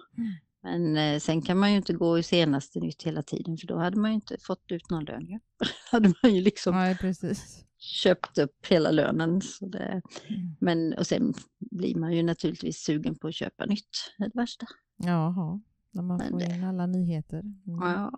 Men 0.68 0.98
eh, 0.98 1.20
sen 1.20 1.42
kan 1.42 1.58
man 1.58 1.72
ju 1.72 1.78
inte 1.78 1.94
gå 1.94 2.20
i 2.20 2.24
senaste 2.24 2.80
nytt 2.80 3.04
hela 3.04 3.24
tiden 3.24 3.58
för 3.58 3.68
då 3.68 3.78
hade 3.78 4.00
man 4.00 4.10
ju 4.12 4.16
inte 4.16 4.38
fått 4.40 4.72
ut 4.72 4.90
någon 4.90 5.06
lön. 5.06 5.26
Ju. 5.28 5.40
hade 5.92 6.14
man 6.24 6.36
ju 6.36 6.42
liksom 6.42 6.76
Nej, 6.76 6.98
precis. 6.98 7.64
köpt 7.78 8.38
upp 8.38 8.66
hela 8.68 8.92
lönen. 8.92 9.42
Så 9.42 9.66
det, 9.66 10.02
Mm. 10.30 10.56
men 10.60 10.94
och 10.94 11.08
sen 11.08 11.34
blir 11.60 11.96
man 11.96 12.14
ju 12.14 12.24
naturligtvis 12.24 12.78
sugen 12.78 13.16
på 13.16 13.28
att 13.28 13.36
köpa 13.36 13.66
nytt. 13.66 14.14
Det 14.18 14.24
är 14.24 14.30
det 14.30 14.40
värsta. 14.40 14.66
Jaha. 14.98 15.62
När 15.92 16.04
man 16.04 16.18
Men 16.18 16.30
får 16.32 16.40
det- 16.40 16.46
in 16.56 16.64
alla 16.64 16.86
nyheter. 16.86 17.40
Mm. 17.40 17.56
Ja. 17.66 18.12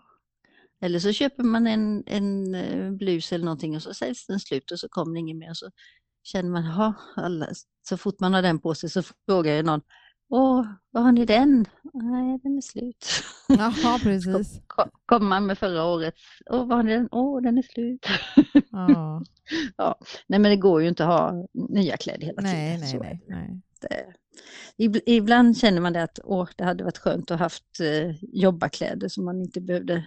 Eller 0.82 1.00
så 1.00 1.12
köper 1.14 1.44
man 1.44 1.68
en, 1.68 2.04
en 2.06 2.56
eh, 2.56 2.92
blus 2.92 3.32
eller 3.34 3.46
någonting 3.46 3.76
och 3.76 3.84
så 3.84 3.94
säljs 3.94 4.28
den 4.28 4.40
slut 4.40 4.72
och 4.72 4.80
så 4.80 4.90
kommer 4.90 5.14
det 5.14 5.20
inget 5.20 5.38
mer. 5.38 5.50
Och 5.50 5.58
så 5.58 5.70
känner 6.24 6.50
man, 6.50 6.64
"Jaha, 6.66 6.94
alla, 7.16 7.48
så 7.90 7.98
fort 7.98 8.20
man 8.20 8.34
har 8.34 8.42
den 8.42 8.60
på 8.60 8.76
sig 8.76 8.90
så 8.90 9.04
frågar 9.26 9.56
ju 9.56 9.64
någon, 9.64 9.82
åh, 10.30 10.66
vad 10.92 11.04
har 11.04 11.12
ni 11.12 11.26
den? 11.26 11.66
Nej, 11.94 12.40
den 12.44 12.58
är 12.58 12.62
slut. 12.62 13.06
Jaha, 13.48 14.00
precis. 14.04 14.62
Ko- 14.68 14.90
Kommer 15.06 15.28
man 15.30 15.46
med 15.46 15.58
förra 15.58 15.84
året, 15.86 16.14
åh, 16.50 16.68
vad 16.68 16.78
har 16.78 16.84
ni 16.84 16.92
den? 16.94 17.10
Åh, 17.12 17.42
den 17.42 17.58
är 17.58 17.62
slut. 17.62 18.06
Ja. 18.72 19.96
Nej, 20.28 20.40
men 20.40 20.44
det 20.52 20.56
går 20.56 20.82
ju 20.82 20.88
inte 20.88 21.06
att 21.06 21.10
ha 21.22 21.48
nya 21.70 21.98
kläder 21.98 22.26
hela 22.26 22.42
Nej, 22.42 22.78
tiden. 22.78 22.80
nej, 22.80 22.92
så 22.92 23.00
nej. 23.00 23.24
nej. 23.28 23.62
det. 24.78 25.02
Ibland 25.12 25.58
känner 25.58 25.82
man 25.82 25.94
det 25.94 26.04
att 26.04 26.20
åh, 26.24 26.48
det 26.56 26.64
hade 26.64 26.84
varit 26.84 26.98
skönt 26.98 27.32
att 27.32 27.40
ha 27.40 27.46
haft 27.46 27.80
eh, 27.80 28.16
jobbarkläder 28.22 29.08
så 29.08 29.22
man 29.22 29.42
inte 29.42 29.62
behövde 29.62 30.06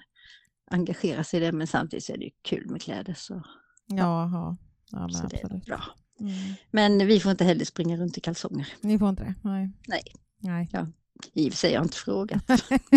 engagera 0.70 1.24
sig 1.24 1.40
i 1.42 1.44
det, 1.46 1.52
men 1.52 1.66
samtidigt 1.66 2.04
så 2.04 2.12
är 2.12 2.18
det 2.18 2.24
ju 2.24 2.30
kul 2.42 2.70
med 2.70 2.82
kläder. 2.82 3.14
Så, 3.18 3.42
Jaha. 3.86 4.56
Ja, 4.90 4.98
men 5.00 5.10
så 5.12 5.26
det 5.26 5.36
är 5.36 5.44
absolut. 5.44 5.64
bra. 5.66 5.82
Mm. 6.20 6.34
Men 6.70 7.06
vi 7.06 7.20
får 7.20 7.30
inte 7.30 7.44
heller 7.44 7.64
springa 7.64 7.96
runt 7.96 8.18
i 8.18 8.20
kalsonger. 8.20 8.68
Ni 8.80 8.98
får 8.98 9.08
inte 9.08 9.22
det? 9.22 9.34
Nej. 9.42 9.70
Nej. 9.86 10.02
Nej. 10.38 10.68
I 11.32 11.48
och 11.48 11.52
för 11.52 11.58
sig 11.58 11.70
har 11.70 11.74
jag 11.74 11.84
inte 11.84 11.96
frågat. 11.96 12.44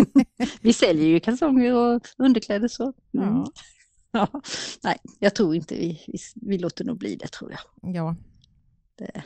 vi 0.60 0.72
säljer 0.72 1.06
ju 1.06 1.20
kalsonger 1.20 1.74
och 1.74 2.02
underkläder 2.18 2.68
så. 2.68 2.82
Mm. 2.82 2.94
Ja. 3.12 3.52
Ja. 4.10 4.40
Nej, 4.82 4.98
jag 5.18 5.34
tror 5.34 5.54
inte 5.54 5.74
vi, 5.74 6.02
vi, 6.06 6.18
vi 6.34 6.58
låter 6.58 6.84
nog 6.84 6.98
bli 6.98 7.16
det 7.16 7.28
tror 7.28 7.50
jag. 7.52 7.94
Ja. 7.94 8.16
Det. 8.98 9.22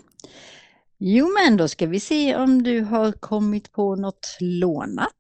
Jo 0.99 1.29
men 1.39 1.57
då 1.57 1.69
ska 1.69 1.87
vi 1.87 2.01
se 2.01 2.37
om 2.37 2.63
du 2.63 2.81
har 2.81 3.13
kommit 3.13 3.73
på 3.73 3.97
något 3.97 4.37
lånat 4.41 5.15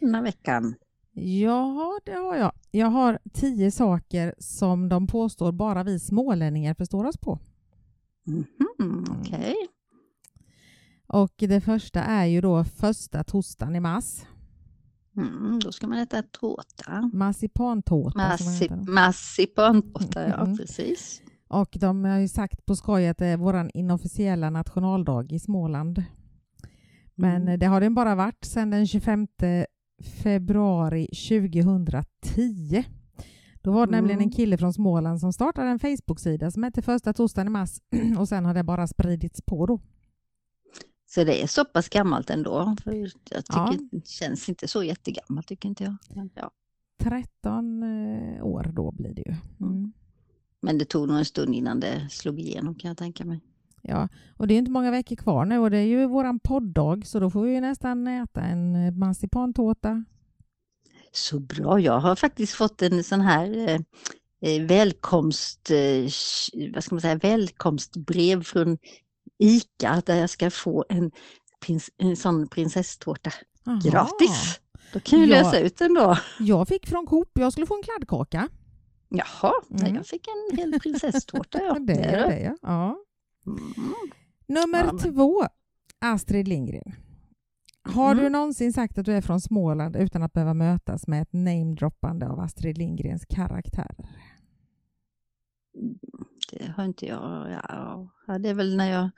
den 0.00 0.14
här 0.14 0.22
veckan. 0.22 0.74
Ja, 1.12 2.00
det 2.04 2.12
har 2.12 2.36
jag. 2.36 2.52
Jag 2.70 2.86
har 2.86 3.18
tio 3.32 3.70
saker 3.70 4.34
som 4.38 4.88
de 4.88 5.06
påstår 5.06 5.52
bara 5.52 5.82
vi 5.82 6.00
smålänningar 6.00 6.74
förstår 6.74 7.04
oss 7.04 7.16
på. 7.16 7.38
Mhm, 8.26 9.04
Okej. 9.20 9.54
Och 11.06 11.32
det 11.38 11.60
första 11.60 12.02
är 12.02 12.24
ju 12.26 12.40
då 12.40 12.64
första 12.64 13.24
torsdagen 13.24 13.76
i 13.76 13.80
mars. 13.80 14.22
Mm, 15.16 15.58
då 15.64 15.72
ska 15.72 15.86
man 15.86 15.98
äta 15.98 16.22
tårta. 16.22 17.10
Marsipantårta. 17.12 18.18
då. 18.68 18.92
massipantårta, 18.92 20.28
ja 20.28 20.40
Mm. 20.44 20.56
precis. 20.58 21.22
Och 21.48 21.76
de 21.80 22.04
har 22.04 22.18
ju 22.18 22.28
sagt 22.28 22.66
på 22.66 22.76
skoj 22.76 23.08
att 23.08 23.18
det 23.18 23.26
är 23.26 23.36
vår 23.36 23.70
inofficiella 23.74 24.50
nationaldag 24.50 25.32
i 25.32 25.38
Småland. 25.38 26.02
Men 27.14 27.42
Mm. 27.42 27.58
det 27.58 27.66
har 27.66 27.80
den 27.80 27.94
bara 27.94 28.14
varit 28.14 28.44
sedan 28.44 28.70
den 28.70 28.86
25 28.86 29.26
februari 30.22 31.06
2010. 31.06 32.84
Då 33.64 33.72
var 33.72 33.86
det 33.86 33.92
nämligen 33.92 34.18
Mm. 34.20 34.28
en 34.28 34.32
kille 34.36 34.58
från 34.58 34.72
Småland 34.72 35.20
som 35.20 35.32
startade 35.32 35.68
en 35.68 35.78
Facebook-sida 35.78 36.50
som 36.50 36.62
hette 36.62 36.82
Första 36.82 37.12
torsdagen 37.12 37.46
i 37.46 37.50
mars 37.50 37.80
och 38.18 38.28
sen 38.28 38.44
har 38.44 38.54
det 38.54 38.62
bara 38.64 38.86
spridits 38.86 39.42
på 39.42 39.66
då. 39.66 39.80
Så 41.06 41.24
det 41.24 41.42
är 41.42 41.46
så 41.46 41.64
pass 41.64 41.88
gammalt 41.88 42.30
ändå. 42.30 42.76
För 42.84 42.92
jag 42.94 43.10
tycker 43.44 43.44
Ja. 43.58 43.74
det 43.90 44.06
känns 44.06 44.48
inte 44.48 44.68
så 44.68 44.82
jättegammalt 44.82 45.46
tycker 45.48 45.68
inte 45.68 45.84
jag. 45.84 45.96
Ja. 46.34 46.50
13 46.98 47.82
eh, 47.82 48.44
år 48.44 48.70
då 48.72 48.92
blir 48.92 49.14
det 49.14 49.22
ju. 49.22 49.34
Mm. 49.60 49.92
Men 50.60 50.78
det 50.78 50.84
tog 50.84 51.08
nog 51.08 51.16
en 51.18 51.24
stund 51.24 51.54
innan 51.54 51.80
det 51.80 52.08
slog 52.10 52.40
igenom 52.40 52.74
kan 52.74 52.88
jag 52.88 52.98
tänka 52.98 53.24
mig. 53.24 53.40
Ja, 53.82 54.08
och 54.36 54.46
det 54.46 54.54
är 54.54 54.58
inte 54.58 54.70
många 54.70 54.90
veckor 54.90 55.16
kvar 55.16 55.44
nu 55.44 55.58
och 55.58 55.70
det 55.70 55.78
är 55.78 55.86
ju 55.86 56.06
våran 56.06 56.38
podddag 56.40 57.06
så 57.06 57.20
då 57.20 57.30
får 57.30 57.42
vi 57.42 57.54
ju 57.54 57.60
nästan 57.60 58.06
äta 58.08 58.40
en 58.42 58.74
eh, 58.74 58.92
marsipantårta. 58.92 60.04
Så 61.14 61.40
bra, 61.40 61.80
jag 61.80 62.00
har 62.00 62.16
faktiskt 62.16 62.54
fått 62.54 62.82
en 62.82 63.04
sån 63.04 63.20
här 63.20 63.68
eh, 63.68 63.80
eh, 64.50 64.62
välkomst, 64.66 65.70
eh, 65.70 66.02
vad 66.74 66.84
ska 66.84 66.94
man 66.94 67.00
säga, 67.00 67.14
välkomstbrev 67.16 68.42
från 68.42 68.78
ICA 69.38 70.02
där 70.06 70.16
jag 70.20 70.30
ska 70.30 70.50
få 70.50 70.84
en, 70.88 71.10
prins, 71.66 71.90
en 71.96 72.16
sån 72.16 72.48
prinsesstårta 72.48 73.32
Jaha. 73.64 73.80
gratis. 73.84 74.60
Då 74.92 75.00
kan 75.00 75.20
jag 75.20 75.28
Ja. 75.28 75.42
lösa 75.42 75.58
ut 75.58 75.76
den 75.78 75.94
då. 75.94 76.18
Jag 76.40 76.68
fick 76.68 76.86
från 76.88 77.06
Coop, 77.06 77.30
jag 77.34 77.52
skulle 77.52 77.66
få 77.66 77.76
en 77.76 77.82
kladdkaka. 77.82 78.48
Jaha, 79.08 79.52
Mm. 79.70 79.94
jag 79.94 80.06
fick 80.06 80.26
en 80.28 80.58
hel 80.58 80.80
prinsesstårta. 80.80 81.58
Ja. 81.62 81.78
det 81.86 81.92
är 81.92 82.28
det, 82.28 82.40
ja. 82.40 82.56
ja. 82.62 82.96
Mm. 83.46 83.74
Nummer 84.46 84.78
Ja, 84.84 84.92
men- 84.92 84.98
två, 85.14 85.46
Astrid 86.00 86.48
Lindgren. 86.48 86.92
Har 87.84 88.12
Mm. 88.12 88.24
du 88.24 88.30
någonsin 88.30 88.72
sagt 88.72 88.98
att 88.98 89.06
du 89.06 89.12
är 89.12 89.20
från 89.20 89.40
Småland 89.40 89.96
utan 89.96 90.22
att 90.22 90.32
behöva 90.32 90.54
mötas 90.54 91.06
med 91.06 91.22
ett 91.22 91.32
namedroppande 91.32 92.28
av 92.28 92.40
Astrid 92.40 92.78
Lindgrens 92.78 93.24
karaktärer? 93.26 94.08
Det 96.52 96.72
har 96.76 96.84
inte 96.84 97.06
jag. 97.06 97.50
Ja, 97.68 98.08
det 98.38 98.48
är 98.48 98.54
väl 98.54 98.76
när 98.76 98.90
jag, 98.90 99.10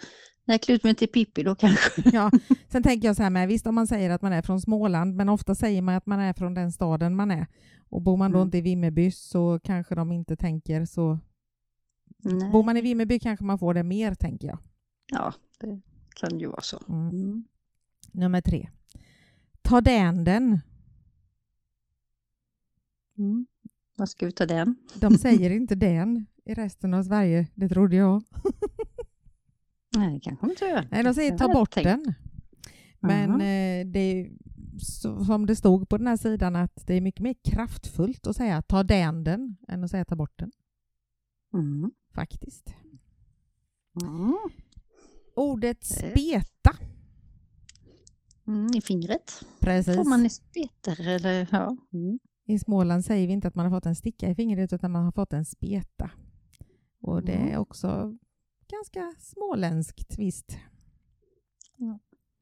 när 0.44 0.54
jag 0.54 0.60
klär 0.62 0.74
ut 0.74 0.84
mig 0.84 0.94
till 0.94 1.08
Pippi 1.08 1.42
då 1.42 1.54
kanske. 1.54 2.02
Ja, 2.12 2.30
sen 2.68 2.82
tänker 2.82 3.08
jag 3.08 3.16
så 3.16 3.22
här 3.22 3.30
med, 3.30 3.48
visst 3.48 3.66
om 3.66 3.74
man 3.74 3.86
säger 3.86 4.10
att 4.10 4.22
man 4.22 4.32
är 4.32 4.42
från 4.42 4.60
Småland, 4.60 5.14
men 5.14 5.28
ofta 5.28 5.54
säger 5.54 5.82
man 5.82 5.94
att 5.94 6.06
man 6.06 6.20
är 6.20 6.32
från 6.32 6.54
den 6.54 6.72
staden 6.72 7.16
man 7.16 7.30
är. 7.30 7.46
Och 7.88 8.02
bor 8.02 8.16
man 8.16 8.32
då 8.32 8.38
Mm. 8.38 8.46
inte 8.48 8.58
i 8.58 8.60
Vimmerby 8.60 9.10
så 9.10 9.60
kanske 9.64 9.94
de 9.94 10.12
inte 10.12 10.36
tänker 10.36 10.84
så. 10.84 11.18
Nej. 12.18 12.50
Bor 12.50 12.62
man 12.62 12.76
i 12.76 12.80
Vimmerby 12.80 13.18
kanske 13.18 13.44
man 13.44 13.58
får 13.58 13.74
det 13.74 13.82
mer, 13.82 14.14
tänker 14.14 14.48
jag. 14.48 14.58
Ja, 15.12 15.32
det 15.60 15.80
kan 16.16 16.38
ju 16.40 16.46
vara 16.46 16.60
så. 16.60 16.82
Mm. 16.88 17.44
Mm. 18.16 18.20
Nummer 18.20 18.40
tre. 18.40 18.68
Ta 19.62 19.80
den 19.80 20.24
den. 20.24 20.60
Mm. 23.18 23.46
Vad 23.96 24.08
ska 24.08 24.26
vi 24.26 24.32
ta 24.32 24.46
den? 24.46 24.76
De 24.94 25.18
säger 25.18 25.50
inte 25.50 25.74
den 25.74 26.26
i 26.44 26.54
resten 26.54 26.94
av 26.94 27.02
Sverige, 27.02 27.48
det 27.54 27.68
trodde 27.68 27.96
jag. 27.96 28.22
Nej, 29.96 30.14
det 30.14 30.20
kanske 30.20 30.46
de 30.46 30.50
inte 30.50 30.64
gör. 30.64 30.88
Nej, 30.90 31.04
de 31.04 31.14
säger 31.14 31.38
ta 31.38 31.48
bort 31.52 31.70
tänkt. 31.70 31.84
den. 31.84 32.14
Men 33.00 33.30
Aha. 33.30 33.40
eh, 33.42 33.86
det 33.86 33.98
är 33.98 34.30
som 35.26 35.46
det 35.46 35.56
stod 35.56 35.88
på 35.88 35.98
den 35.98 36.06
här 36.06 36.16
sidan 36.16 36.56
att 36.56 36.86
det 36.86 36.94
är 36.94 37.00
mycket 37.00 37.20
mer 37.20 37.34
kraftfullt 37.44 38.26
att 38.26 38.36
säga 38.36 38.62
ta 38.62 38.82
den 38.82 39.24
den 39.24 39.56
än 39.68 39.84
att 39.84 39.90
säga 39.90 40.04
ta 40.04 40.16
bort 40.16 40.38
den, 40.38 40.52
Mm. 41.54 41.90
faktiskt. 42.14 42.74
Mm. 44.02 44.38
Ordet 45.36 46.02
Eh. 46.02 46.12
Mm, 48.46 48.66
I 48.74 48.80
fingret. 48.80 49.44
precis. 49.60 49.96
Får 49.96 50.04
man 50.08 50.26
i 50.26 50.30
speter 50.30 51.08
eller 51.08 51.48
ja. 51.52 51.76
Mm. 51.92 52.18
I 52.48 52.58
Småland 52.58 53.04
säger 53.04 53.26
vi 53.26 53.32
inte 53.32 53.48
att 53.48 53.54
man 53.54 53.66
har 53.66 53.76
fått 53.78 53.86
en 53.86 53.96
sticka 53.96 54.30
i 54.30 54.34
fingret 54.34 54.72
utan 54.72 54.90
man 54.90 55.04
har 55.04 55.12
fått 55.12 55.32
en 55.32 55.44
speta. 55.44 56.10
Och 57.02 57.22
det 57.24 57.32
Mm. 57.32 57.48
är 57.52 57.56
också 57.58 58.16
ganska 58.70 59.14
småländskt 59.18 60.18
visst. 60.18 60.58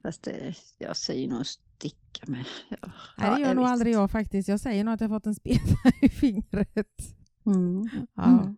Fast 0.03 0.23
det, 0.23 0.55
jag 0.79 0.97
säger 0.97 1.29
nog 1.29 1.47
sticka 1.47 2.25
med. 2.27 2.45
Ja, 2.69 2.77
Nej, 3.19 3.31
det 3.35 3.41
gör 3.41 3.49
jag 3.49 3.57
nog 3.57 3.65
aldrig 3.65 3.95
jag 3.95 4.11
faktiskt. 4.11 4.49
Jag 4.49 4.61
säger 4.61 4.85
nog 4.85 4.95
att 4.95 5.01
jag 5.01 5.11
fått 5.11 5.27
en 5.27 5.35
speta 5.35 5.75
i 6.03 6.09
fingret. 6.09 7.17
Mm. 7.47 7.89
Ja. 8.15 8.41
Mm. 8.41 8.57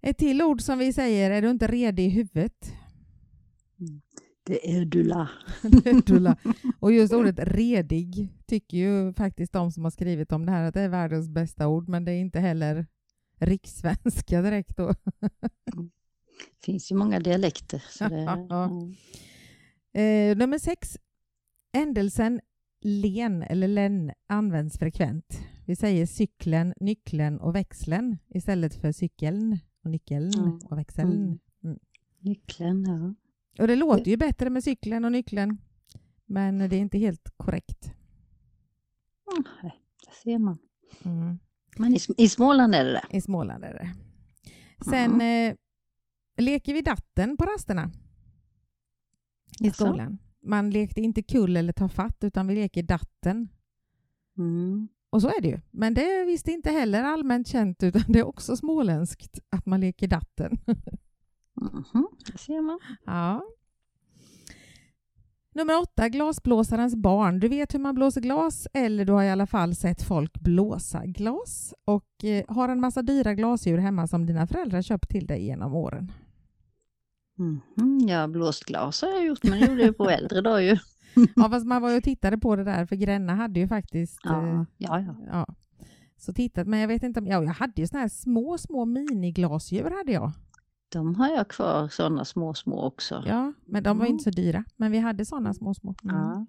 Ett 0.00 0.18
till 0.18 0.42
ord 0.42 0.60
som 0.60 0.78
vi 0.78 0.92
säger, 0.92 1.30
är 1.30 1.42
du 1.42 1.50
inte 1.50 1.66
redig 1.66 2.06
i 2.06 2.08
huvudet? 2.08 2.72
Det 4.46 4.70
är 4.76 4.84
du 4.84 5.02
la. 5.04 5.28
Tulla. 6.06 6.36
Och 6.80 6.92
just 6.92 7.12
ordet 7.12 7.38
redig 7.38 8.28
tycker 8.46 8.76
ju 8.76 9.12
faktiskt 9.12 9.52
de 9.52 9.72
som 9.72 9.84
har 9.84 9.90
skrivit 9.90 10.32
om 10.32 10.46
det 10.46 10.52
här 10.52 10.62
att 10.64 10.74
det 10.74 10.80
är 10.80 10.88
världens 10.88 11.28
bästa 11.28 11.68
ord, 11.68 11.88
men 11.88 12.04
det 12.04 12.12
är 12.12 12.20
inte 12.20 12.40
heller 12.40 12.86
rikssvenska 13.40 14.42
direkt 14.42 14.76
då. 14.76 14.94
Det 16.60 16.64
finns 16.64 16.92
ju 16.92 16.96
många 16.96 17.20
dialekter. 17.20 17.84
Så 17.90 18.08
det, 18.08 18.46
Ja. 18.48 18.64
Eh, 20.00 20.36
nummer 20.36 20.58
sex. 20.58 20.98
Ändelsen 21.72 22.40
len 22.82 23.42
eller 23.42 23.68
len 23.68 24.12
används 24.26 24.78
frekvent. 24.78 25.40
Vi 25.66 25.76
säger 25.76 26.06
cykeln, 26.06 26.74
nyckeln 26.80 27.38
och 27.40 27.54
växeln 27.54 28.18
istället 28.28 28.74
för 28.74 28.92
cykeln 28.92 29.58
och 29.84 29.90
nyckeln 29.90 30.30
Mm. 30.34 30.58
och 30.70 30.78
växeln. 30.78 31.38
Mm. 31.64 31.78
Nyckeln, 32.20 32.84
ja. 32.84 33.14
Och 33.58 33.66
det 33.66 33.76
låter 33.76 34.10
ju 34.10 34.16
bättre 34.16 34.50
med 34.50 34.64
cykeln 34.64 35.04
och 35.04 35.12
nyckeln, 35.12 35.58
men 36.26 36.58
det 36.58 36.76
är 36.76 36.80
inte 36.80 36.98
helt 36.98 37.32
korrekt. 37.36 37.92
Mm, 39.32 39.44
där 40.04 40.12
ser 40.22 40.38
man. 40.38 40.58
Mm. 41.04 41.38
Men 41.78 41.94
i, 41.94 41.98
i 42.16 42.28
Småland 42.28 42.74
är 42.74 42.84
det 42.84 42.92
det. 42.92 43.16
I 43.16 43.20
Småland 43.20 43.64
är 43.64 43.74
det. 43.74 43.94
Sen 44.90 45.20
eh, 45.20 45.54
leker 46.36 46.74
vi 46.74 46.82
datten 46.82 47.36
på 47.36 47.44
rasterna 47.44 47.90
i 49.60 49.70
skolan. 49.70 50.18
Man 50.42 50.70
lekte 50.70 51.00
inte 51.00 51.22
kull 51.22 51.56
eller 51.56 51.72
ta 51.72 51.88
fatt, 51.88 52.24
utan 52.24 52.46
vi 52.46 52.54
leker 52.54 52.82
datten. 52.82 53.48
Mm. 54.38 54.88
Och 55.10 55.22
så 55.22 55.28
är 55.28 55.40
det 55.40 55.48
ju. 55.48 55.60
Men 55.70 55.94
det 55.94 56.02
är 56.02 56.26
visst 56.26 56.48
inte 56.48 56.70
heller 56.70 57.02
allmänt 57.02 57.48
känt, 57.48 57.82
utan 57.82 58.02
det 58.08 58.18
är 58.18 58.26
också 58.26 58.56
småländskt 58.56 59.38
att 59.50 59.66
man 59.66 59.80
leker 59.80 60.08
datten. 60.08 60.58
Mhm, 61.56 62.06
där 62.26 62.38
ser 62.38 62.60
man. 62.60 62.78
ja. 63.06 63.42
Nummer 65.54 65.80
åtta, 65.80 66.08
glasblåsarens 66.08 66.96
barn. 66.96 67.40
Du 67.40 67.48
vet 67.48 67.74
hur 67.74 67.78
man 67.78 67.94
blåser 67.94 68.20
glas, 68.20 68.66
eller 68.72 69.04
du 69.04 69.12
har 69.12 69.22
i 69.22 69.30
alla 69.30 69.46
fall 69.46 69.74
sett 69.74 70.02
folk 70.02 70.40
blåsa 70.40 71.06
glas 71.06 71.74
och 71.84 72.24
eh, 72.24 72.44
har 72.48 72.68
en 72.68 72.80
massa 72.80 73.02
dyra 73.02 73.34
glasdjur 73.34 73.78
hemma 73.78 74.06
som 74.06 74.26
dina 74.26 74.46
föräldrar 74.46 74.82
köpt 74.82 75.08
till 75.10 75.26
dig 75.26 75.44
genom 75.44 75.74
åren. 75.74 76.12
Mhm, 77.38 77.98
Ja, 78.08 78.28
blåst 78.28 78.64
glas 78.64 79.02
har 79.02 79.08
jag 79.08 79.24
gjort, 79.26 79.42
men 79.44 79.60
det 79.60 79.66
gjorde 79.66 79.82
jag 79.82 79.96
på 79.96 80.10
äldre 80.10 80.40
dag 80.40 80.62
ju. 80.64 80.76
Ja, 81.36 81.48
fast 81.50 81.66
man 81.66 81.82
var 81.82 81.90
ju 81.90 81.96
och 81.96 82.02
tittade 82.04 82.38
på 82.38 82.56
det 82.56 82.64
där, 82.64 82.86
för 82.86 82.96
Gränna 82.96 83.34
hade 83.34 83.60
ju 83.60 83.68
faktiskt... 83.68 84.26
eh, 84.26 84.32
Ja, 84.32 84.66
ja, 84.76 85.00
ja. 85.00 85.14
ja. 85.32 85.46
Så 86.18 86.32
tittat, 86.32 86.66
men 86.66 86.80
jag 86.80 86.88
vet 86.88 87.02
inte 87.02 87.20
om... 87.20 87.26
Ja, 87.26 87.42
jag 87.42 87.50
hade 87.52 87.80
ju 87.82 87.86
såna 87.86 88.00
här 88.00 88.08
små, 88.08 88.58
små 88.58 88.84
miniglasdjur 88.84 89.90
hade 89.90 90.12
jag. 90.12 90.32
De 90.88 91.14
har 91.14 91.28
jag 91.28 91.48
kvar, 91.48 91.88
sådana 91.88 92.24
små, 92.24 92.54
små 92.54 92.82
också. 92.82 93.22
Ja, 93.26 93.52
men 93.66 93.82
de 93.82 93.98
var 93.98 94.06
Mm. 94.06 94.12
inte 94.14 94.24
så 94.24 94.30
dyra. 94.30 94.64
Men 94.76 94.92
vi 94.92 94.98
hade 94.98 95.24
såna 95.24 95.54
små, 95.54 95.74
små. 95.74 95.94
Mm. 96.04 96.16
Ja. 96.16 96.46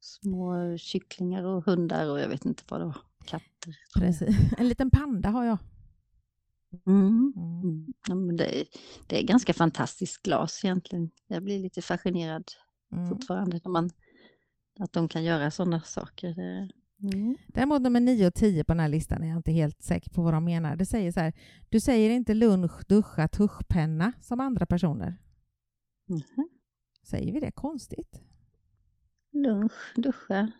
Små 0.00 0.76
kycklingar 0.78 1.44
och 1.44 1.64
hundar 1.64 2.10
och 2.10 2.20
jag 2.20 2.28
vet 2.28 2.44
inte 2.44 2.62
vad 2.68 2.80
det 2.80 2.84
var. 2.84 2.96
Katter. 3.24 3.76
Precis. 3.94 4.36
En 4.58 4.68
liten 4.68 4.90
panda 4.90 5.28
har 5.28 5.44
jag. 5.44 5.58
Mm. 6.86 7.32
Mm. 7.36 7.60
Mm. 7.62 7.86
Ja, 8.08 8.14
det, 8.14 8.60
är, 8.60 8.64
det 9.06 9.22
är 9.22 9.26
ganska 9.26 9.54
fantastiskt 9.54 10.22
glas 10.22 10.64
egentligen. 10.64 11.10
Jag 11.26 11.42
blir 11.44 11.58
lite 11.58 11.82
fascinerad 11.82 12.44
Mm. 12.92 13.08
fortfarande 13.08 13.60
när 13.64 13.70
man, 13.70 13.90
att 14.80 14.92
de 14.92 15.08
kan 15.08 15.24
göra 15.24 15.50
sådana 15.50 15.80
saker. 15.80 16.34
Det, 16.34 16.68
mm. 17.02 17.36
Däremot 17.46 17.82
nummer 17.82 18.00
9 18.00 18.26
och 18.26 18.34
10 18.34 18.64
på 18.64 18.72
den 18.72 18.80
här 18.80 18.88
listan 18.88 19.22
är 19.22 19.28
jag 19.28 19.36
inte 19.36 19.52
helt 19.52 19.82
säker 19.82 20.10
på 20.10 20.22
vad 20.22 20.34
de 20.34 20.44
menar. 20.44 20.76
Det 20.76 20.86
säger 20.86 21.12
så 21.12 21.20
här, 21.20 21.32
du 21.68 21.80
säger 21.80 22.10
inte 22.10 22.34
lunch, 22.34 22.86
duscha, 22.88 23.28
tuschpenna 23.28 24.12
som 24.20 24.40
andra 24.40 24.66
personer. 24.66 25.16
Mhm. 26.08 26.48
Säger 27.02 27.32
vi 27.32 27.40
det 27.40 27.50
konstigt? 27.50 28.22
Lunch, 29.32 29.72
duscha, 29.96 30.52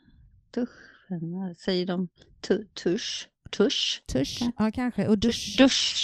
duscharna, 0.51 1.55
säger 1.55 1.87
de 1.87 2.09
tu, 2.41 2.65
tusch, 2.65 3.29
tusch, 3.51 4.03
Tusch, 4.13 4.39
Ja. 4.41 4.53
ja 4.59 4.71
kanske. 4.75 5.09
Och 5.09 5.19
dusch. 5.19 5.57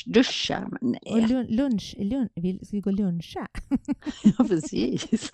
dusch, 0.07 0.50
Och 0.50 0.83
nej, 0.83 1.00
lun- 1.26 1.46
lunch, 1.48 1.94
lun- 1.98 2.28
vill, 2.35 2.66
ska 2.66 2.76
vi 2.76 2.80
gå 2.80 2.90
och 2.90 2.96
luncha? 2.96 3.46
ja 4.38 4.44
precis. 4.48 5.07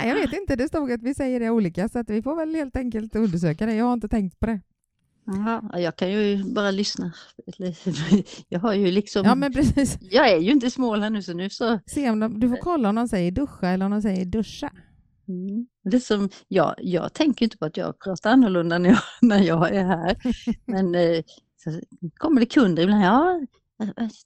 Nej, 0.00 0.08
jag 0.08 0.14
vet 0.14 0.32
inte, 0.32 0.56
det 0.56 0.68
stod 0.68 0.92
att 0.92 1.02
vi 1.02 1.14
säger 1.14 1.40
det 1.40 1.50
olika 1.50 1.88
så 1.88 1.98
att 1.98 2.10
vi 2.10 2.22
får 2.22 2.36
väl 2.36 2.54
helt 2.54 2.76
enkelt 2.76 3.16
undersöka 3.16 3.66
det. 3.66 3.74
Jag 3.74 3.84
har 3.84 3.92
inte 3.92 4.08
tänkt 4.08 4.40
på 4.40 4.46
det. 4.46 4.60
Ja, 5.26 5.78
jag 5.80 5.96
kan 5.96 6.12
ju 6.12 6.44
bara 6.54 6.70
lyssna. 6.70 7.12
Jag 8.48 8.60
har 8.60 8.74
ju 8.74 8.90
liksom, 8.90 9.24
Ja, 9.24 9.34
men 9.34 9.52
precis. 9.52 9.98
jag 10.00 10.30
är 10.30 10.38
ju 10.38 10.50
inte 10.50 10.66
i 10.66 10.70
Småland 10.70 11.12
nu 11.12 11.22
så 11.22 11.34
nu 11.34 11.50
så 11.50 11.80
Se 11.86 12.10
om 12.10 12.20
de, 12.20 12.40
du 12.40 12.48
får 12.48 12.56
kolla 12.56 12.88
om 12.88 12.94
de 12.94 13.08
säger 13.08 13.30
duscha 13.30 13.68
eller 13.68 13.84
om 13.84 13.90
de 13.92 14.02
säger 14.02 14.24
duscha. 14.24 14.70
Mm. 15.28 15.66
Det 15.84 16.00
som, 16.00 16.28
ja, 16.48 16.74
jag 16.78 17.12
tänker 17.12 17.44
inte 17.44 17.58
på 17.58 17.64
att 17.64 17.76
jag 17.76 17.98
pratar 17.98 18.30
annorlunda 18.30 18.78
när 18.78 18.90
jag, 18.90 18.98
när 19.22 19.38
jag 19.38 19.74
är 19.74 19.84
här. 19.84 20.16
Men 20.64 20.94
eh, 20.94 21.22
så 21.56 21.80
kommer 22.14 22.40
det 22.40 22.46
kunder 22.46 22.82
ibland, 22.82 23.04
ja, 23.04 23.40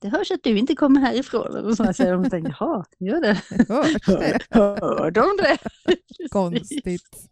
det 0.00 0.08
hörs 0.08 0.30
att 0.30 0.42
du 0.42 0.58
inte 0.58 0.74
kommer 0.74 1.00
härifrån. 1.00 1.64
Och 1.64 1.76
så 1.76 1.92
säger 1.92 2.12
de, 2.12 2.30
tänker, 2.30 2.56
jaha, 2.60 2.84
gör 2.98 3.20
det? 3.20 3.34
Hörs 3.68 4.06
det? 4.06 4.38
Hör 4.50 5.10
de 5.10 5.26
det? 5.42 5.58
Konstigt. 6.28 7.28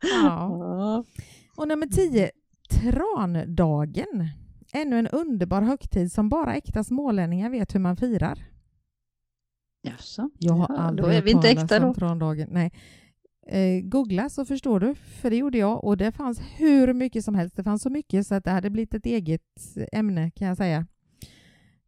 Ja. 0.00 1.04
Och 1.56 1.68
nummer 1.68 1.86
10, 1.86 2.30
trandagen. 2.70 4.28
Ännu 4.72 4.98
en 4.98 5.08
underbar 5.08 5.62
högtid 5.62 6.12
som 6.12 6.28
bara 6.28 6.54
äkta 6.54 6.84
smålänningar 6.84 7.50
vet 7.50 7.74
hur 7.74 7.80
man 7.80 7.96
firar. 7.96 8.55
Jaså? 9.90 10.30
Jag 10.38 10.52
har 10.54 10.66
Ja, 10.68 10.76
aldrig 10.78 11.06
då 11.08 11.12
är 11.12 11.22
vi 11.22 11.30
inte 11.30 11.48
äkta 11.50 11.78
då. 11.78 11.94
trandagen. 11.94 12.48
Nej. 12.52 12.72
Eh, 13.48 13.80
googla 13.84 14.28
så 14.28 14.44
förstår 14.44 14.80
du, 14.80 14.94
för 14.94 15.30
det 15.30 15.36
gjorde 15.36 15.58
jag 15.58 15.84
och 15.84 15.96
det 15.96 16.12
fanns 16.12 16.40
hur 16.56 16.92
mycket 16.92 17.24
som 17.24 17.34
helst. 17.34 17.56
Det 17.56 17.64
fanns 17.64 17.82
så 17.82 17.90
mycket 17.90 18.26
så 18.26 18.34
att 18.34 18.44
det 18.44 18.50
hade 18.50 18.70
blivit 18.70 18.94
ett 18.94 19.06
eget 19.06 19.42
ämne 19.92 20.30
kan 20.30 20.48
jag 20.48 20.56
säga. 20.56 20.86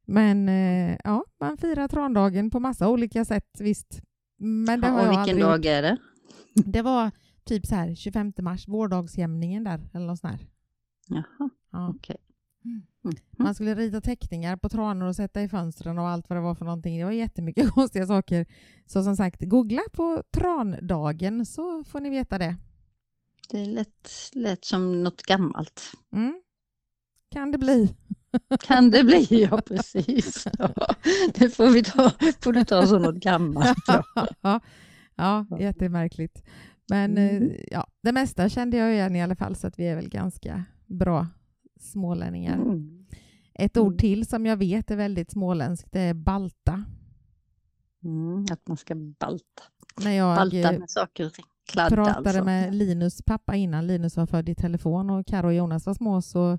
Men 0.05 0.49
eh, 0.49 0.97
ja, 1.05 1.25
man 1.41 1.57
firar 1.57 1.89
trandagen 1.89 2.51
på 2.51 2.61
massa 2.61 2.89
olika 2.89 3.25
sätt 3.25 3.51
visst. 3.61 4.01
Men 4.39 4.81
det 4.81 4.87
Ja, 4.87 4.93
har 4.93 5.01
och 5.09 5.15
jag 5.15 5.25
vilken 5.25 5.41
dag 5.41 5.67
är 5.67 5.83
det? 5.83 5.97
Det 6.55 6.83
var 6.83 7.11
typ 7.45 7.67
så 7.67 7.75
här 7.75 7.95
25 7.95 8.33
mars, 8.39 8.69
vårdagsjämningen 8.69 9.65
där 9.65 9.81
eller 9.95 10.07
något 10.07 10.19
sånt 10.19 10.39
där. 10.39 10.47
Jaha, 11.09 11.51
Ja. 11.73 11.89
okej. 11.97 12.17
Mm. 12.21 12.28
Mm. 12.65 12.83
Man 13.39 13.55
skulle 13.55 13.75
rita 13.75 14.01
teckningar 14.01 14.57
på 14.57 14.69
tranor 14.69 15.07
och 15.07 15.17
sätta 15.17 15.43
i 15.43 15.49
fönstren 15.49 15.99
och 15.99 16.09
allt 16.09 16.29
vad 16.29 16.37
det 16.37 16.43
var 16.43 16.55
för 16.55 16.65
någonting. 16.65 16.99
Det 16.99 17.05
var 17.05 17.13
jättemycket 17.13 17.71
konstiga 17.75 18.07
saker. 18.07 18.47
Så 18.87 19.03
som 19.03 19.17
sagt, 19.17 19.41
googla 19.43 19.83
på 19.93 20.23
trandagen 20.33 21.47
så 21.47 21.85
får 21.85 22.01
ni 22.01 22.11
veta 22.11 22.39
det. 22.39 22.57
Det 23.51 23.65
lät, 23.67 24.11
lät 24.33 24.65
som 24.65 25.03
något 25.03 25.23
gammalt. 25.23 25.83
Mm. 26.13 26.43
Kan 27.31 27.53
det 27.53 27.59
bli. 27.59 27.97
Kan 28.61 28.91
det 28.91 29.05
bli, 29.05 29.27
ja 29.51 29.61
precis. 29.61 30.47
Ja, 30.59 30.71
det 31.35 31.51
får 31.51 31.69
vi 31.71 31.83
ta, 31.85 32.13
får 32.41 32.53
du 32.53 32.65
ta 32.65 32.87
som 32.87 33.03
något 33.03 33.17
gammalt. 33.17 33.85
Ja. 33.87 34.03
ja, 34.41 34.61
ja, 35.17 35.47
jättemärkligt. 35.61 36.43
Men 36.91 37.19
Mm. 37.19 37.43
eh, 37.51 37.57
ja, 37.71 37.87
det 38.03 38.13
mesta 38.13 38.49
kände 38.49 38.77
jag 38.77 38.93
igen 38.93 39.17
i 39.17 39.23
alla 39.23 39.37
fall 39.37 39.57
så 39.57 39.67
att 39.67 39.79
vi 39.79 39.87
är 39.89 39.97
väl 39.97 40.09
ganska 40.09 40.65
bra 40.87 41.27
smålänningar. 41.79 42.55
Mm. 42.55 43.07
Ett 43.55 43.77
Mm. 43.77 43.87
ord 43.87 43.99
till 43.99 44.27
som 44.27 44.47
jag 44.47 44.57
vet 44.57 44.91
är 44.91 44.97
väldigt 44.97 45.31
småländskt 45.31 45.93
det 45.93 46.01
är 46.01 46.15
balta. 46.15 46.85
Mm, 48.05 48.47
att 48.51 48.69
man 48.69 48.77
ska 48.77 48.95
balta. 48.95 49.63
När 50.05 50.11
jag 50.11 50.37
Balta 50.37 50.73
med 50.73 50.91
saker. 50.91 51.31
Kladda 51.69 51.97
pratade 51.97 52.29
alltså. 52.29 52.45
med 52.45 52.75
Linus 52.75 53.23
pappa 53.23 53.57
innan 53.57 53.87
Linus 53.87 54.17
var 54.17 54.27
född 54.27 54.49
i 54.49 54.55
telefon 54.55 55.11
och 55.11 55.27
Karo 55.27 55.47
och 55.47 55.55
Jonas 55.55 55.87
var 55.87 55.95
små 55.95 56.23
så 56.23 56.59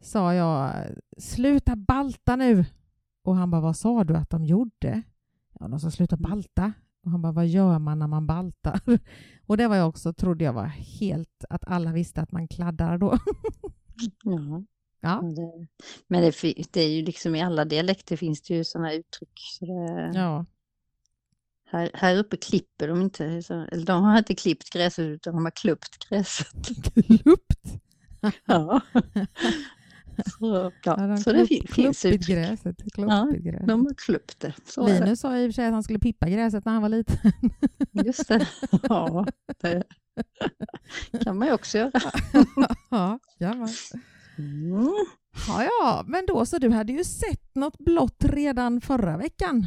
sa 0.00 0.34
jag 0.34 0.72
sluta 1.18 1.76
balta 1.76 2.36
nu. 2.36 2.64
Och 3.24 3.36
han 3.36 3.50
bara 3.50 3.60
vad 3.60 3.76
sa 3.76 4.04
du 4.04 4.16
att 4.16 4.30
de 4.30 4.44
gjorde? 4.44 5.02
Ja, 5.60 5.68
de 5.68 5.80
sa 5.80 5.90
sluta 5.90 6.16
Mm. 6.16 6.30
balta. 6.30 6.72
Och 7.04 7.10
han 7.10 7.22
bara 7.22 7.32
vad 7.32 7.46
gör 7.46 7.78
man 7.78 7.98
när 7.98 8.06
man 8.06 8.26
baltar? 8.26 8.80
Och 9.46 9.56
det 9.56 9.68
var 9.68 9.76
jag 9.76 9.88
också, 9.88 10.12
trodde 10.12 10.44
jag 10.44 10.52
var 10.52 10.66
helt 10.66 11.44
att 11.50 11.64
alla 11.66 11.92
visste 11.92 12.20
att 12.20 12.32
man 12.32 12.48
kladdar 12.48 12.98
då. 12.98 13.18
Ja, 14.24 14.62
Ja, 15.00 15.22
men 15.22 15.34
det, 15.34 15.66
men 16.08 16.22
det, 16.22 16.54
det 16.70 16.80
är 16.80 16.88
ju 16.88 17.02
liksom 17.04 17.34
i 17.34 17.42
alla 17.42 17.64
dialekter 17.64 18.16
finns 18.16 18.42
det 18.42 18.54
ju 18.54 18.64
sådana 18.64 18.92
uttryck. 18.92 19.40
Så 19.58 19.64
det, 19.64 20.10
ja. 20.14 20.46
här, 21.64 21.90
här 21.94 22.16
uppe 22.16 22.36
klipper 22.36 22.88
de 22.88 23.02
inte, 23.02 23.24
eller 23.24 23.84
de 23.84 24.02
har 24.02 24.18
inte 24.18 24.34
klippt 24.34 24.70
gräset 24.70 25.04
utan 25.04 25.34
de 25.34 25.44
har 25.44 25.50
klippt 25.50 26.08
gräset. 26.08 26.68
Kluppt. 27.22 27.82
Ja. 28.44 28.80
Ja, 30.40 30.70
Ja, 30.84 31.16
så 31.16 31.32
det 31.32 31.38
klupp- 31.46 31.48
finns 31.48 31.70
kluppigt 32.02 32.04
uttryck. 32.04 32.26
gräset. 32.36 32.76
Kluppigt 32.94 33.44
gräs. 33.44 33.66
De 33.66 33.86
har 33.86 33.94
klippt 33.94 34.40
det. 34.40 34.54
Så. 34.66 34.86
Linus 34.86 35.20
sa 35.20 35.36
i 35.38 35.44
och 35.44 35.48
för 35.48 35.52
sig 35.52 35.66
att 35.66 35.72
han 35.72 35.82
skulle 35.82 35.98
pippa 35.98 36.28
gräset 36.28 36.64
när 36.64 36.72
han 36.72 36.82
var 36.82 36.88
liten. 36.88 37.16
Just 37.92 38.28
det. 38.28 38.46
Ja, 38.82 39.26
det 41.12 41.18
kan 41.24 41.38
man 41.38 41.48
ju 41.48 41.54
också 41.54 41.78
göra. 41.78 42.00
ja, 42.90 43.18
jajamän. 43.38 43.68
Mm. 44.38 44.90
ja, 45.48 45.62
ja, 45.64 46.04
men 46.06 46.26
då 46.26 46.46
så 46.46 46.58
du 46.58 46.70
hade 46.70 46.92
ju 46.92 47.04
sett 47.04 47.54
något 47.54 47.78
blått 47.78 48.24
redan 48.24 48.80
förra 48.80 49.16
veckan. 49.16 49.66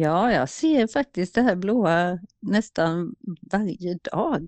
Ja, 0.00 0.32
jag 0.32 0.48
ser 0.48 0.86
faktiskt 0.86 1.34
det 1.34 1.42
här 1.42 1.56
blåa 1.56 2.18
nästan 2.42 3.14
varje 3.52 3.98
dag. 4.12 4.46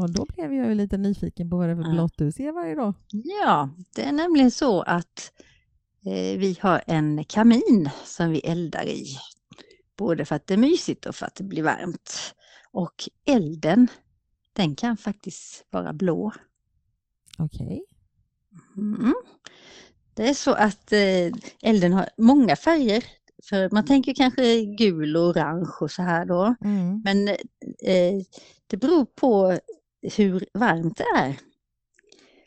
Och 0.00 0.10
då 0.12 0.26
blev 0.34 0.54
jag 0.54 0.66
ju 0.66 0.74
lite 0.74 0.96
nyfiken 0.96 1.50
på 1.50 1.56
vad 1.56 1.68
det 1.68 1.72
är 1.72 1.76
för 1.76 1.90
blått 1.92 2.14
du 2.16 2.32
ser 2.32 2.52
varje 2.52 2.74
dag. 2.74 2.94
Ja, 3.10 3.70
det 3.94 4.02
är 4.02 4.12
nämligen 4.12 4.50
så 4.50 4.82
att 4.82 5.32
eh, 6.06 6.38
vi 6.38 6.58
har 6.60 6.82
en 6.86 7.24
kamin 7.24 7.90
som 8.04 8.30
vi 8.30 8.38
eldar 8.38 8.84
i. 8.84 9.06
Både 9.96 10.24
för 10.24 10.36
att 10.36 10.46
det 10.46 10.54
är 10.54 10.58
mysigt 10.58 11.06
och 11.06 11.14
för 11.14 11.26
att 11.26 11.34
det 11.34 11.44
blir 11.44 11.62
varmt. 11.62 12.34
Och 12.70 13.08
elden, 13.24 13.88
den 14.52 14.74
kan 14.74 14.96
faktiskt 14.96 15.66
vara 15.70 15.92
blå. 15.92 16.32
Okej. 17.38 17.84
Mm. 18.76 19.14
Det 20.14 20.28
är 20.28 20.34
så 20.34 20.52
att 20.52 20.92
eh, 20.92 21.32
elden 21.62 21.92
har 21.92 22.08
många 22.18 22.56
färger. 22.56 23.04
För 23.48 23.70
man 23.72 23.84
tänker 23.84 24.14
kanske 24.14 24.64
gul 24.64 25.16
och 25.16 25.22
orange 25.22 25.68
och 25.80 25.90
så 25.90 26.02
här 26.02 26.26
då. 26.26 26.54
Mm. 26.64 27.02
Men 27.04 27.28
eh, 27.28 28.22
det 28.66 28.76
beror 28.76 29.04
på 29.04 29.58
hur 30.02 30.44
varmt 30.54 30.96
det 30.96 31.04
är. 31.16 31.36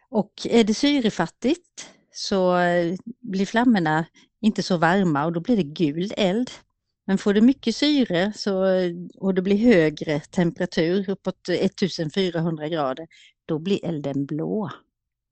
Och 0.09 0.31
är 0.43 0.63
det 0.63 0.73
syrefattigt 0.73 1.89
så 2.13 2.57
eh, 2.57 2.95
blir 3.19 3.45
flammorna 3.45 4.05
inte 4.41 4.63
så 4.63 4.77
varma 4.77 5.25
och 5.25 5.31
då 5.31 5.39
blir 5.39 5.57
det 5.57 5.63
gul 5.63 6.13
eld. 6.17 6.51
Men 7.05 7.17
får 7.17 7.33
det 7.33 7.41
mycket 7.41 7.75
syre 7.75 8.33
så, 8.35 8.63
och 9.17 9.33
det 9.33 9.41
blir 9.41 9.57
högre 9.57 10.19
temperatur, 10.19 11.09
uppåt 11.09 11.49
1400 11.49 12.67
grader, 12.67 13.07
då 13.45 13.59
blir 13.59 13.85
elden 13.85 14.25
blå. 14.25 14.69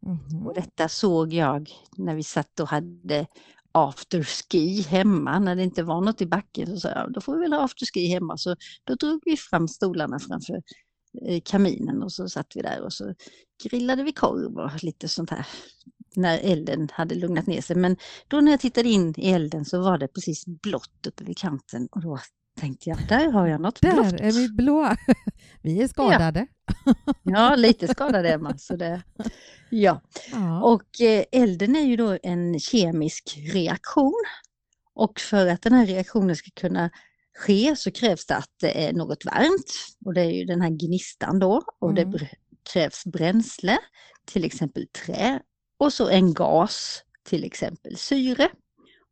Mhm. 0.05 0.47
Och 0.47 0.53
detta 0.53 0.89
såg 0.89 1.33
jag 1.33 1.69
när 1.97 2.15
vi 2.15 2.23
satt 2.23 2.59
och 2.59 2.67
hade 2.67 3.27
afterski 3.71 4.81
hemma, 4.81 5.39
när 5.39 5.55
det 5.55 5.63
inte 5.63 5.83
var 5.83 6.01
något 6.01 6.21
i 6.21 6.25
backen. 6.25 6.67
Så 6.67 6.79
sa 6.79 6.89
jag, 6.89 7.13
då 7.13 7.21
får 7.21 7.35
vi 7.35 7.39
väl 7.41 7.53
ha 7.53 7.63
afterski 7.63 8.07
hemma. 8.07 8.37
Så 8.37 8.55
då 8.83 8.95
drog 8.95 9.21
vi 9.25 9.37
fram 9.37 9.67
stolarna 9.67 10.19
framför 10.19 10.61
eh, 11.25 11.41
kaminen 11.45 12.03
och 12.03 12.11
så 12.11 12.29
satt 12.29 12.55
vi 12.55 12.61
där 12.61 12.81
och 12.81 12.93
så 12.93 13.13
grillade 13.63 14.03
vi 14.03 14.11
korv 14.11 14.57
och 14.57 14.83
lite 14.83 15.07
sånt 15.07 15.29
här. 15.29 15.47
När 16.15 16.39
elden 16.39 16.89
hade 16.93 17.15
lugnat 17.15 17.47
ner 17.47 17.61
sig. 17.61 17.75
Men 17.75 17.97
då 18.27 18.41
när 18.41 18.51
jag 18.51 18.59
tittade 18.59 18.89
in 18.89 19.13
i 19.17 19.31
elden 19.31 19.65
så 19.65 19.81
var 19.81 19.97
det 19.97 20.07
precis 20.07 20.45
blått 20.45 21.07
uppe 21.07 21.23
vid 21.23 21.37
kanten 21.37 21.87
och 21.91 22.01
då 22.01 22.19
tänkte 22.59 22.89
jag, 22.89 23.07
där 23.07 23.31
har 23.31 23.47
jag 23.47 23.61
något 23.61 23.81
blått. 23.81 24.09
Där 24.09 24.21
är 24.21 24.31
vi 24.31 24.49
blåa. 24.49 24.97
Vi 25.61 25.81
är 25.81 25.87
skadade. 25.87 26.47
Ja, 27.23 27.55
lite 27.55 27.87
skadad 27.87 28.25
är 28.25 28.37
man. 28.37 28.59
Så 28.59 28.75
det, 28.75 29.01
ja. 29.69 30.01
Ja. 30.31 30.61
Och 30.63 31.01
eh, 31.01 31.23
elden 31.31 31.75
är 31.75 31.85
ju 31.85 31.95
då 31.95 32.17
en 32.23 32.59
kemisk 32.59 33.37
reaktion. 33.53 34.23
Och 34.93 35.19
för 35.19 35.47
att 35.47 35.61
den 35.61 35.73
här 35.73 35.85
reaktionen 35.85 36.35
ska 36.35 36.49
kunna 36.55 36.89
ske 37.37 37.75
så 37.75 37.91
krävs 37.91 38.25
det 38.25 38.35
att 38.35 38.49
det 38.61 38.85
är 38.87 38.93
något 38.93 39.25
varmt. 39.25 39.73
Och 40.05 40.13
det 40.13 40.21
är 40.21 40.31
ju 40.31 40.45
den 40.45 40.61
här 40.61 40.69
gnistan 40.69 41.39
då. 41.39 41.63
Och 41.79 41.93
det 41.93 42.01
Mm. 42.01 42.13
br- 42.13 42.35
krävs 42.73 43.05
bränsle, 43.05 43.77
till 44.25 44.43
exempel 44.45 44.87
trä. 44.87 45.39
Och 45.77 45.93
så 45.93 46.09
en 46.09 46.33
gas, 46.33 47.03
till 47.23 47.43
exempel 47.43 47.97
syre. 47.97 48.49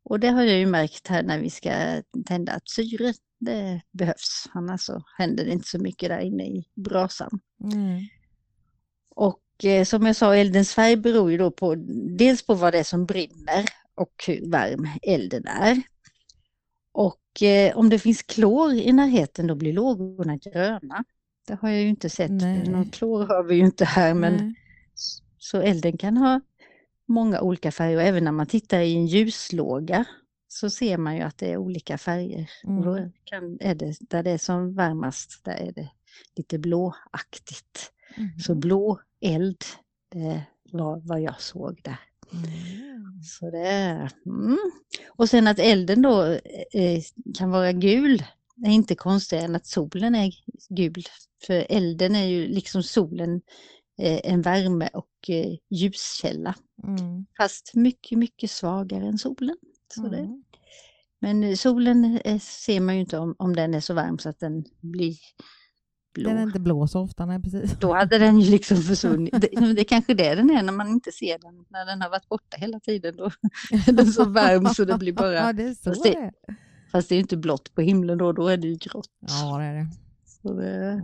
Och 0.04 0.20
det 0.20 0.28
har 0.28 0.42
jag 0.42 0.58
ju 0.58 0.66
märkt 0.66 1.08
här 1.08 1.22
när 1.22 1.38
vi 1.38 1.50
ska 1.50 2.02
tända 2.26 2.52
att 2.52 2.68
syre 2.70 3.14
det 3.40 3.80
behövs. 3.92 4.44
Annars 4.52 4.80
så 4.80 5.02
händer 5.18 5.44
det 5.44 5.50
inte 5.50 5.68
så 5.68 5.78
mycket 5.78 6.08
där 6.08 6.18
inne 6.20 6.44
i 6.46 6.64
brasan. 6.74 7.40
Mm. 7.72 8.00
Och 9.14 9.64
eh, 9.64 9.84
som 9.84 10.06
jag 10.06 10.16
sa, 10.16 10.34
eldens 10.34 10.74
färg 10.74 10.96
beror 10.96 11.30
ju 11.30 11.38
då 11.38 11.50
på 11.50 11.74
dels 12.18 12.46
på 12.46 12.54
vad 12.54 12.72
det 12.74 12.78
är 12.78 12.84
som 12.84 13.06
brinner 13.06 13.64
och 13.94 14.12
hur 14.26 14.50
varm 14.50 14.88
elden 15.02 15.46
är. 15.46 15.82
Och 16.98 17.42
eh, 17.42 17.76
om 17.76 17.88
det 17.88 17.98
finns 17.98 18.22
klor 18.22 18.72
i 18.72 18.92
närheten 18.92 19.46
då 19.46 19.54
blir 19.54 19.72
lågorna 19.72 20.36
gröna. 20.36 21.04
Det 21.46 21.54
har 21.54 21.68
jag 21.68 21.80
ju 21.80 21.88
inte 21.88 22.10
sett. 22.10 22.30
Nej. 22.30 22.68
Någon 22.68 22.90
klor 22.90 23.26
har 23.26 23.42
vi 23.42 23.54
ju 23.54 23.64
inte 23.64 23.84
här 23.84 24.14
men 24.14 24.36
Nej. 24.36 24.54
så 25.38 25.60
elden 25.60 25.96
kan 25.98 26.16
ha 26.16 26.40
många 27.06 27.40
olika 27.40 27.72
färger 27.72 27.96
och 27.96 28.02
även 28.02 28.24
när 28.24 28.32
man 28.32 28.46
tittar 28.46 28.80
i 28.80 28.94
en 28.94 29.06
ljuslåga 29.06 30.04
så 30.48 30.70
ser 30.70 30.98
man 30.98 31.16
ju 31.16 31.22
att 31.22 31.38
det 31.38 31.52
är 31.52 31.56
olika 31.56 31.98
färger. 31.98 32.50
Och 32.64 32.84
då 32.84 32.94
Mm. 32.96 33.12
kan, 33.24 33.58
är 33.60 33.74
det, 33.74 33.96
där 34.00 34.22
det 34.22 34.30
är 34.30 34.38
som 34.38 34.74
varmast, 34.74 35.44
där 35.44 35.56
är 35.56 35.72
det 35.72 35.90
lite 36.36 36.58
blåaktigt. 36.58 37.92
Mhm. 38.16 38.38
Så 38.38 38.54
blå 38.54 39.00
eld, 39.20 39.64
det 40.08 40.42
var 40.72 41.00
vad 41.08 41.20
jag 41.20 41.40
såg 41.40 41.80
där. 41.84 41.98
Mm. 42.32 43.22
Så 43.22 43.50
det 43.50 43.68
är, 43.68 44.10
mm. 44.26 44.58
Och 45.08 45.28
sen 45.28 45.46
att 45.48 45.58
elden 45.58 46.02
då 46.02 46.24
eh, 46.72 47.02
kan 47.38 47.50
vara 47.50 47.72
gul 47.72 48.22
är 48.66 48.70
inte 48.70 48.94
konstigare 48.94 49.44
än 49.44 49.56
att 49.56 49.66
solen 49.66 50.14
är 50.14 50.32
gul. 50.68 51.04
För 51.46 51.66
elden 51.68 52.16
är 52.16 52.26
ju 52.26 52.48
liksom 52.48 52.82
solen 52.82 53.40
eh, 53.98 54.20
en 54.24 54.42
värme 54.42 54.88
och 54.92 55.30
eh, 55.30 55.54
ljuskälla. 55.70 56.54
Mm. 56.84 57.26
Fast 57.36 57.74
mycket, 57.74 58.18
mycket 58.18 58.50
svagare 58.50 59.06
än 59.06 59.18
solen. 59.18 59.56
Så 59.94 60.08
det, 60.08 60.18
Mm. 60.18 60.44
men 61.20 61.44
eh, 61.44 61.54
solen 61.54 62.20
eh, 62.24 62.38
ser 62.38 62.80
man 62.80 62.94
ju 62.94 63.00
inte 63.00 63.18
om, 63.18 63.34
om 63.38 63.56
den 63.56 63.74
är 63.74 63.80
så 63.80 63.94
varm 63.94 64.18
så 64.18 64.28
att 64.28 64.40
den 64.40 64.64
blir 64.80 65.16
blå. 66.18 66.28
Den 66.28 66.38
är 66.38 66.42
inte 66.42 66.60
blå 66.60 66.86
så 66.86 67.00
ofta, 67.00 67.26
nej 67.26 67.42
precis. 67.42 67.72
Då 67.80 67.94
hade 67.94 68.18
den 68.18 68.40
ju 68.40 68.50
liksom 68.50 68.76
försvunnit. 68.76 69.40
Det, 69.40 69.72
det 69.74 69.80
är 69.80 69.84
kanske 69.84 70.14
det 70.14 70.34
den 70.34 70.50
är 70.50 70.62
när 70.62 70.72
man 70.72 70.88
inte 70.88 71.12
ser 71.12 71.38
den. 71.38 71.64
När 71.68 71.86
den 71.86 72.02
har 72.02 72.10
varit 72.10 72.28
borta 72.28 72.56
hela 72.56 72.80
tiden. 72.80 73.16
Då 73.16 73.24
är 73.70 73.92
den 73.92 74.06
så 74.12 74.24
varm 74.24 74.66
så 74.74 74.84
det 74.84 74.98
blir 74.98 75.12
bara... 75.12 75.34
Ja, 75.46 75.52
det 75.52 75.62
är 75.62 75.74
så 75.74 75.90
Fast 75.90 76.02
det. 76.02 76.32
Fast 76.92 77.08
det 77.08 77.14
är 77.14 77.20
inte 77.20 77.36
blått 77.36 77.74
på 77.74 77.80
himlen 77.80 78.18
då, 78.18 78.32
då 78.32 78.48
är 78.48 78.56
det 78.56 78.68
ju 78.68 78.76
grått. 78.76 79.10
Ja, 79.20 79.58
det 79.58 79.64
är 79.64 79.74
det. 79.74 79.86
Så 80.42 80.52
det, 80.52 81.02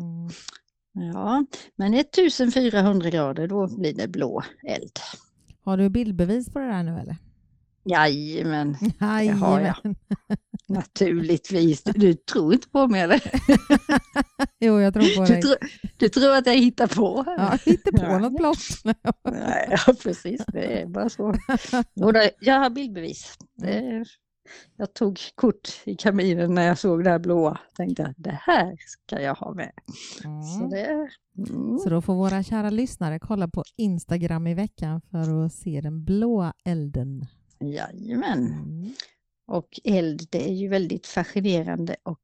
Mm. 0.97 1.13
ja, 1.15 1.45
men 1.77 1.95
1400 1.95 3.11
grader 3.11 3.49
då 3.49 3.77
blir 3.79 3.95
det 3.95 4.09
blå 4.09 4.43
eld. 4.69 4.99
Har 5.65 5.77
du 5.77 5.89
bildbevis 5.89 6.53
på 6.53 6.59
det 6.59 6.67
där 6.67 6.83
nu 6.83 6.99
eller? 6.99 7.17
Jajamän, 7.85 8.77
har 9.01 9.21
jag. 9.21 9.37
Jajamän. 9.39 9.97
naturligtvis. 10.69 11.83
Du, 11.83 11.93
du 11.93 12.15
tror 12.15 12.55
inte 12.55 12.69
på 12.69 12.87
mig 12.89 13.01
eller? 13.01 13.23
Jo, 14.61 14.81
jag 14.81 14.95
tror 14.95 15.17
på 15.17 15.25
Du, 15.25 15.33
dig. 15.33 15.43
tror- 15.43 15.57
du 15.99 16.09
tror 16.09 16.35
att 16.37 16.47
jag 16.47 16.55
hittar 16.57 16.87
på? 16.87 17.25
Ja, 17.27 17.59
hitta 17.65 17.91
på 17.91 17.99
Ja. 18.05 18.19
något 18.19 18.37
blått. 18.37 18.95
Nej, 19.31 19.67
ja, 19.87 19.95
precis. 20.03 20.45
Det 20.47 20.81
är 20.83 20.87
bara 20.87 21.09
så. 21.09 21.35
Jodå, 21.95 22.21
jag 22.41 22.59
har 22.61 22.71
bildbevis. 22.71 23.39
Det, 23.57 24.05
jag 24.77 24.95
tog 24.95 25.19
kort 25.35 25.69
i 25.85 25.95
kaminen 25.97 26.55
när 26.55 26.63
jag 26.67 26.79
såg 26.79 27.05
det 27.05 27.11
här 27.11 27.19
blåa. 27.19 27.59
Tänkte 27.77 28.07
att 28.07 28.15
det 28.17 28.39
här 28.43 28.77
ska 28.87 29.21
jag 29.21 29.35
ha 29.35 29.55
med. 29.55 29.73
Så, 30.23 30.59
Mm. 30.59 30.71
det, 30.71 31.09
mm. 31.51 31.79
Så 31.79 31.89
då 31.91 32.03
får 32.03 32.15
våra 32.15 32.43
kära 32.43 32.71
lyssnare 32.71 33.19
kolla 33.19 33.49
på 33.49 33.65
Instagram 33.77 34.47
i 34.47 34.55
veckan 34.55 35.01
för 35.11 35.45
att 35.47 35.53
se 35.53 35.81
den 35.81 36.05
blåa 36.05 36.53
elden. 36.65 37.27
Jajamän. 37.61 38.39
Mm. 38.47 38.93
Och 39.47 39.81
eld, 39.85 40.23
det 40.31 40.49
är 40.49 40.53
ju 40.55 40.69
väldigt 40.69 41.07
fascinerande 41.07 41.97
och 42.03 42.23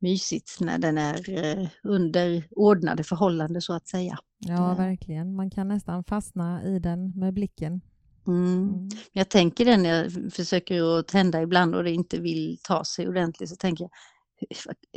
mysigt 0.00 0.60
när 0.60 0.78
den 0.78 0.98
är 0.98 1.30
eh, 1.30 1.68
under 1.82 2.44
ordnade 2.50 3.04
förhållanden 3.04 3.62
så 3.62 3.72
att 3.72 3.88
säga. 3.88 4.18
Ja, 4.38 4.54
Ja. 4.54 4.74
verkligen. 4.74 5.34
Man 5.34 5.50
kan 5.50 5.68
nästan 5.68 6.04
fastna 6.04 6.64
i 6.64 6.78
den 6.78 7.12
med 7.18 7.34
blicken. 7.34 7.80
Mm. 8.26 8.68
Mm. 8.68 8.88
Jag 9.12 9.28
tänker 9.28 9.64
det 9.64 9.76
när 9.76 9.88
jag 10.02 10.32
försöker 10.32 10.98
att 10.98 11.08
tända 11.08 11.42
ibland 11.42 11.74
och 11.74 11.84
det 11.84 11.90
inte 11.90 12.20
vill 12.20 12.58
ta 12.62 12.84
sig 12.84 13.08
ordentligt 13.08 13.50
så 13.50 13.56
tänker 13.56 13.84
jag, 13.84 13.90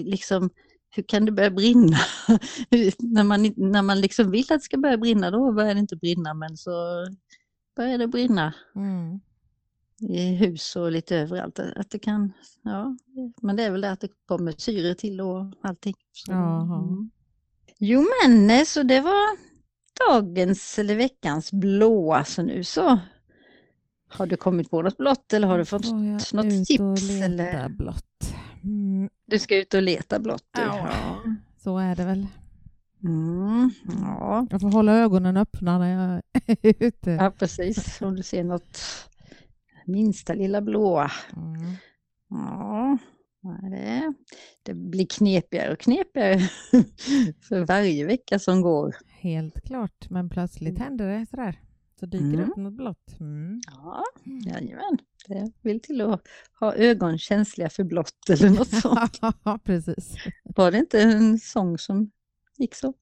liksom, 0.06 0.50
hur 0.96 1.04
kan 1.04 1.26
det 1.26 1.32
börja 1.32 1.52
brinna? 1.52 1.98
När 3.00 3.24
man, 3.24 3.54
när 3.58 3.82
man 3.82 4.02
liksom 4.02 4.32
vill 4.32 4.42
att 4.42 4.48
det 4.60 4.60
ska 4.60 4.78
börja 4.78 4.98
brinna 4.98 5.32
då 5.32 5.52
börjar 5.52 5.74
det 5.74 5.80
inte 5.80 5.96
brinna 5.96 6.34
men 6.34 6.58
så 6.58 6.72
börjar 7.76 7.98
det 7.98 8.08
brinna 8.08 8.54
Mm. 8.76 9.20
I 10.02 10.36
hus 10.36 10.76
och 10.76 10.92
lite 10.92 11.18
överallt. 11.18 11.60
Att 11.60 11.90
det 11.90 12.00
kan, 12.00 12.34
ja, 12.64 12.98
men 13.42 13.56
det 13.56 13.64
är 13.64 13.72
väl 13.72 13.82
det 13.82 13.92
att 13.92 14.00
det 14.02 14.10
kommer 14.26 14.54
syre 14.58 14.96
till 14.96 15.22
och 15.22 15.46
allting. 15.62 15.96
Så, 16.12 16.32
mm. 16.32 17.12
Jo 17.80 18.06
men 18.24 18.50
eh, 18.50 18.64
så 18.64 18.84
det 18.84 19.02
var 19.02 19.38
dagens 20.10 20.80
eller 20.80 20.96
veckans 20.96 21.52
blåa 21.52 22.24
så 22.24 22.44
nu 22.44 22.64
så 22.64 23.00
har 24.10 24.26
du 24.26 24.38
kommit 24.38 24.70
på 24.70 24.82
något 24.82 24.98
blått 24.98 25.34
eller 25.34 25.48
har 25.48 25.58
du 25.58 25.66
fått 25.66 25.86
något 26.34 26.66
tips, 26.68 27.02
leta 27.10 27.26
eller? 27.26 27.70
blått. 27.70 28.34
Mm. 28.64 29.10
Du 29.26 29.40
ska 29.40 29.58
ut 29.58 29.74
och 29.74 29.82
leta 29.82 30.20
blått. 30.20 30.50
Ja. 30.52 30.90
Så 31.64 31.78
är 31.78 31.96
det 31.96 32.06
väl. 32.06 32.28
Mm, 33.04 33.72
ja. 34.02 34.48
Jag 34.50 34.62
får 34.62 34.72
hålla 34.72 34.94
ögonen 34.94 35.38
öppna 35.38 35.78
när 35.78 35.94
jag 35.94 36.22
är 36.46 36.74
ute. 36.80 37.12
ja, 37.12 37.32
precis. 37.32 38.02
Om 38.02 38.16
du 38.16 38.24
ser 38.24 38.44
något 38.44 38.80
minsta 39.86 40.34
lilla 40.34 40.62
blåa. 40.62 41.12
Mm. 41.36 41.76
Ja, 42.30 42.98
det, 43.72 44.13
det 44.63 44.74
blir 44.74 45.06
knepigare 45.06 45.74
och 45.74 45.80
knepigare 45.80 46.39
för 47.41 47.65
varje 47.65 48.06
vecka 48.06 48.39
som 48.39 48.62
går. 48.62 48.96
Helt 49.08 49.62
klart, 49.63 50.10
men 50.10 50.30
plötsligt 50.30 50.80
händer 50.80 51.08
det 51.20 51.26
sådär. 51.30 51.60
Så 52.00 52.06
dyker 52.06 52.26
det 52.28 52.34
Mm. 52.34 52.50
upp 52.52 52.58
något 52.58 52.74
blått. 52.74 53.20
Mm. 53.20 53.62
Ja, 53.67 54.04
jajamän. 54.46 54.98
Det 55.28 55.52
vill 55.62 55.80
till 55.82 56.02
att 56.02 56.28
ha 56.60 56.76
ögon 56.76 57.17
känsliga 57.17 57.70
för 57.70 57.84
blått 57.84 58.30
eller 58.30 58.50
något 58.50 58.70
sånt. 58.82 59.20
Ja, 59.44 59.60
precis. 59.63 60.15
Var 60.44 60.72
det 60.72 60.78
inte 60.78 61.02
en 61.02 61.39
sång 61.39 61.78
som 61.78 62.12
gick 62.58 62.76
så? 62.76 62.94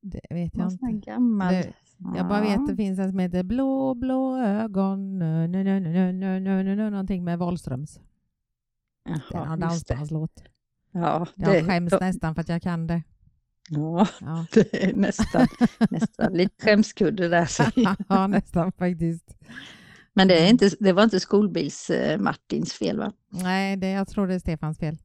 Det 0.00 0.20
vet 0.30 0.52
jag 0.56 0.72
inte. 0.72 1.10
gammal. 1.10 1.54
Det- 1.54 1.72
jag 1.98 2.28
bara 2.28 2.40
vet 2.40 2.58
att 2.58 2.66
det 2.66 2.76
finns 2.76 2.98
en 2.98 3.10
som 3.10 3.18
heter 3.18 3.42
Blå, 3.42 3.94
blå 3.94 4.38
ögon, 4.38 5.18
nö, 5.18 5.46
nö, 5.46 5.64
nö, 5.64 5.80
nö, 5.80 6.12
nö, 6.12 6.40
nö, 6.40 6.74
nö, 6.76 6.90
någonting 6.90 7.24
med 7.24 7.38
Wahlströms. 7.38 8.00
Jaha, 9.04 9.20
det 9.30 9.36
är 9.36 9.46
någon 9.46 9.60
dansbandslåt. 9.60 10.44
Ja, 10.92 11.26
det, 11.34 11.56
jag 11.56 11.66
skäms 11.66 11.90
då. 11.90 11.98
nästan 12.00 12.34
för 12.34 12.40
att 12.40 12.48
jag 12.48 12.62
kan 12.62 12.86
det. 12.86 13.02
Ja, 13.68 14.08
ja. 14.20 14.46
det 14.52 14.84
är 14.84 14.94
nästan, 14.94 15.46
nästan 15.90 16.32
lite 16.32 16.64
skämskudde 16.64 17.28
där. 17.28 17.50
ja, 18.08 18.26
nästan 18.26 18.72
faktiskt. 18.72 19.38
Men 20.12 20.28
det, 20.28 20.38
är 20.46 20.50
inte, 20.50 20.70
det 20.80 20.92
var 20.92 21.04
inte 21.04 21.18
skolbils-Martins 21.18 22.72
fel 22.72 22.98
va? 22.98 23.12
Nej, 23.30 23.76
det, 23.76 23.90
jag 23.90 24.08
tror 24.08 24.26
det 24.26 24.34
är 24.34 24.38
Stefans 24.38 24.78
fel. 24.78 24.98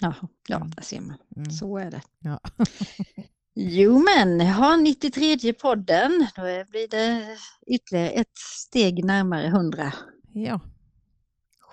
Jaha, 0.00 0.28
ja, 0.48 0.56
mm. 0.56 0.70
där 0.70 0.82
ser 0.82 1.00
man. 1.00 1.16
Mm. 1.36 1.50
Så 1.50 1.78
är 1.78 1.90
det. 1.90 2.02
Ja. 2.18 2.40
Jo 3.54 3.98
men, 4.16 4.40
ha 4.40 4.76
93 4.76 5.52
podden, 5.52 6.26
då 6.36 6.42
blir 6.42 6.88
det 6.90 7.36
ytterligare 7.66 8.10
ett 8.10 8.38
steg 8.38 9.04
närmare 9.04 9.46
100. 9.46 9.92
Ja, 10.32 10.60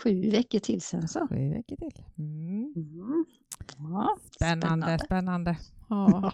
Sju 0.03 0.29
veckor 0.31 0.59
till 0.59 0.81
sen 0.81 1.07
så. 1.07 1.27
sju 1.27 1.49
veckor 1.49 1.75
till. 1.75 2.03
Mm. 2.17 2.73
Mm. 2.75 3.25
Ja, 3.77 4.17
Spännande, 4.35 4.99
spännande. 5.05 5.57
Ja. 5.91 6.33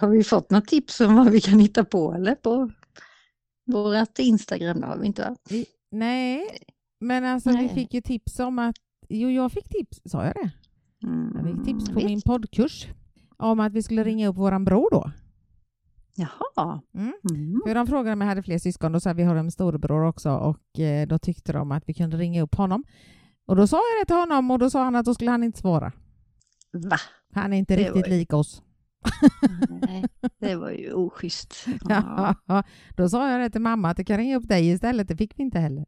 Har 0.00 0.08
vi 0.08 0.24
fått 0.24 0.50
något 0.50 0.66
tips 0.68 1.00
om 1.00 1.16
vad 1.16 1.30
vi 1.30 1.40
kan 1.40 1.58
hitta 1.58 1.84
på 1.84 2.14
eller 2.14 2.34
på 2.34 2.70
vårt 3.66 4.18
Instagram? 4.18 4.80
Det 4.80 4.86
har 4.86 4.98
vi 4.98 5.06
inte 5.06 5.22
va? 5.22 5.36
Vi, 5.50 5.66
nej, 5.90 6.48
men 7.00 7.24
alltså 7.24 7.50
vi 7.50 7.56
Nej. 7.56 7.68
fick 7.74 7.94
ju 7.94 8.00
tips 8.00 8.38
om 8.38 8.58
att... 8.58 8.76
Jo, 9.08 9.30
jag 9.30 9.52
fick 9.52 9.68
tips, 9.68 10.00
sa 10.04 10.24
jag 10.24 10.34
det? 10.34 10.50
Jag 11.34 11.44
fick 11.56 11.64
tips 11.64 11.88
på 11.88 11.94
vet. 11.94 12.04
min 12.04 12.20
poddkurs 12.22 12.86
om 13.36 13.60
att 13.60 13.72
vi 13.72 13.82
skulle 13.82 14.04
ringa 14.04 14.28
upp 14.28 14.36
våran 14.36 14.64
bror 14.64 14.88
då. 14.90 15.10
Jaha. 16.14 16.80
Mm. 16.94 17.12
Mm. 17.30 17.60
För 17.66 17.74
de 17.74 17.86
frågade 17.86 18.12
om 18.12 18.20
jag 18.20 18.28
hade 18.28 18.42
fler 18.42 18.58
syskon, 18.58 18.92
då 18.92 19.00
sa 19.00 19.10
jag 19.10 19.14
vi 19.14 19.22
har 19.22 19.36
en 19.36 19.50
storebror 19.50 20.04
också 20.06 20.30
och 20.30 20.78
eh, 20.80 21.06
då 21.06 21.18
tyckte 21.18 21.52
de 21.52 21.72
att 21.72 21.82
vi 21.86 21.94
kunde 21.94 22.16
ringa 22.16 22.42
upp 22.42 22.54
honom. 22.54 22.84
Och 23.46 23.56
då 23.56 23.66
sa 23.66 23.76
jag 23.76 24.02
det 24.02 24.06
till 24.06 24.16
honom 24.16 24.50
och 24.50 24.58
då 24.58 24.70
sa 24.70 24.84
han 24.84 24.96
att 24.96 25.04
då 25.06 25.14
skulle 25.14 25.30
han 25.30 25.42
inte 25.42 25.58
svara. 25.58 25.92
Va? 26.72 26.96
Han 27.34 27.52
är 27.52 27.56
inte 27.58 27.76
Det 27.76 27.80
riktigt 27.82 28.02
var- 28.02 28.08
lik 28.08 28.32
oss. 28.32 28.62
Nej, 29.68 30.04
det 30.40 30.56
var 30.56 30.70
ju 30.70 30.92
oschysst. 30.92 31.66
Ja. 31.88 32.34
Ja. 32.46 32.62
då 32.96 33.08
sa 33.08 33.30
jag 33.30 33.40
det 33.40 33.50
till 33.50 33.60
mamma 33.60 33.90
att 33.90 33.96
du 33.96 34.04
kan 34.04 34.18
ringa 34.18 34.36
upp 34.36 34.48
dig 34.48 34.68
istället, 34.68 35.08
det 35.08 35.16
fick 35.16 35.38
vi 35.38 35.42
inte 35.42 35.58
heller. 35.58 35.86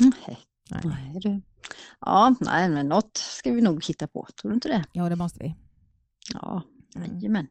Nej. 0.00 0.38
Nej. 0.70 0.80
Nej, 0.84 1.20
du. 1.20 1.40
Ja, 2.00 2.34
nej, 2.40 2.68
men 2.68 2.88
något 2.88 3.16
ska 3.16 3.52
vi 3.52 3.60
nog 3.62 3.84
hitta 3.84 4.06
på. 4.06 4.26
Tror 4.40 4.50
du 4.50 4.54
inte 4.54 4.68
det? 4.68 4.84
Ja, 4.92 5.08
det 5.08 5.16
måste 5.16 5.38
vi. 5.44 5.54
Ja, 6.34 6.62
jajamän. 6.94 7.48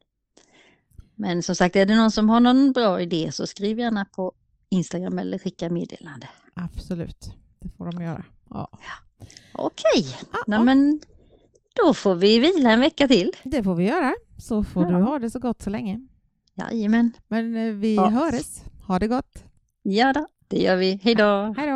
Men 1.16 1.44
som 1.44 1.56
sagt, 1.56 1.76
är 1.76 1.86
det 1.86 1.96
någon 1.96 2.12
som 2.12 2.30
har 2.30 2.40
någon 2.40 2.72
bra 2.72 3.02
idé 3.02 3.30
så 3.32 3.48
skriv 3.48 3.80
gärna 3.80 4.06
på 4.06 4.32
Instagram 4.70 5.20
eller 5.20 5.38
skicka 5.40 5.70
meddelande. 5.70 6.30
Absolut, 6.54 7.34
det 7.60 7.70
får 7.78 7.92
de 7.92 8.04
göra. 8.04 8.24
Ja. 8.50 8.70
Okej, 9.54 10.16
Ja, 10.34 10.40
nej 10.48 10.60
men 10.64 11.00
då 11.86 11.94
får 11.94 12.16
vi 12.16 12.40
vila 12.40 12.72
en 12.72 12.80
vecka 12.80 13.08
till. 13.08 13.32
Det 13.44 13.64
får 13.64 13.76
vi 13.76 13.84
göra, 13.88 14.14
så 14.38 14.64
får 14.64 14.84
Ja. 14.84 14.90
du 14.90 14.96
ha 15.04 15.20
det 15.20 15.30
så 15.30 15.40
gott 15.40 15.62
så 15.62 15.70
länge. 15.70 16.08
Jajamän. 16.56 17.12
Men 17.28 17.56
eh, 17.56 17.74
vi 17.74 17.96
Ja. 17.96 18.10
hörs. 18.10 18.62
Ha 18.88 19.00
det 19.00 19.08
gott. 19.08 19.44
Ja 19.84 20.14
då, 20.14 20.28
det 20.48 20.62
gör 20.62 20.76
vi. 20.78 21.00
Hej 21.04 21.16
då! 21.16 21.54
Hej 21.58 21.68
då! 21.68 21.71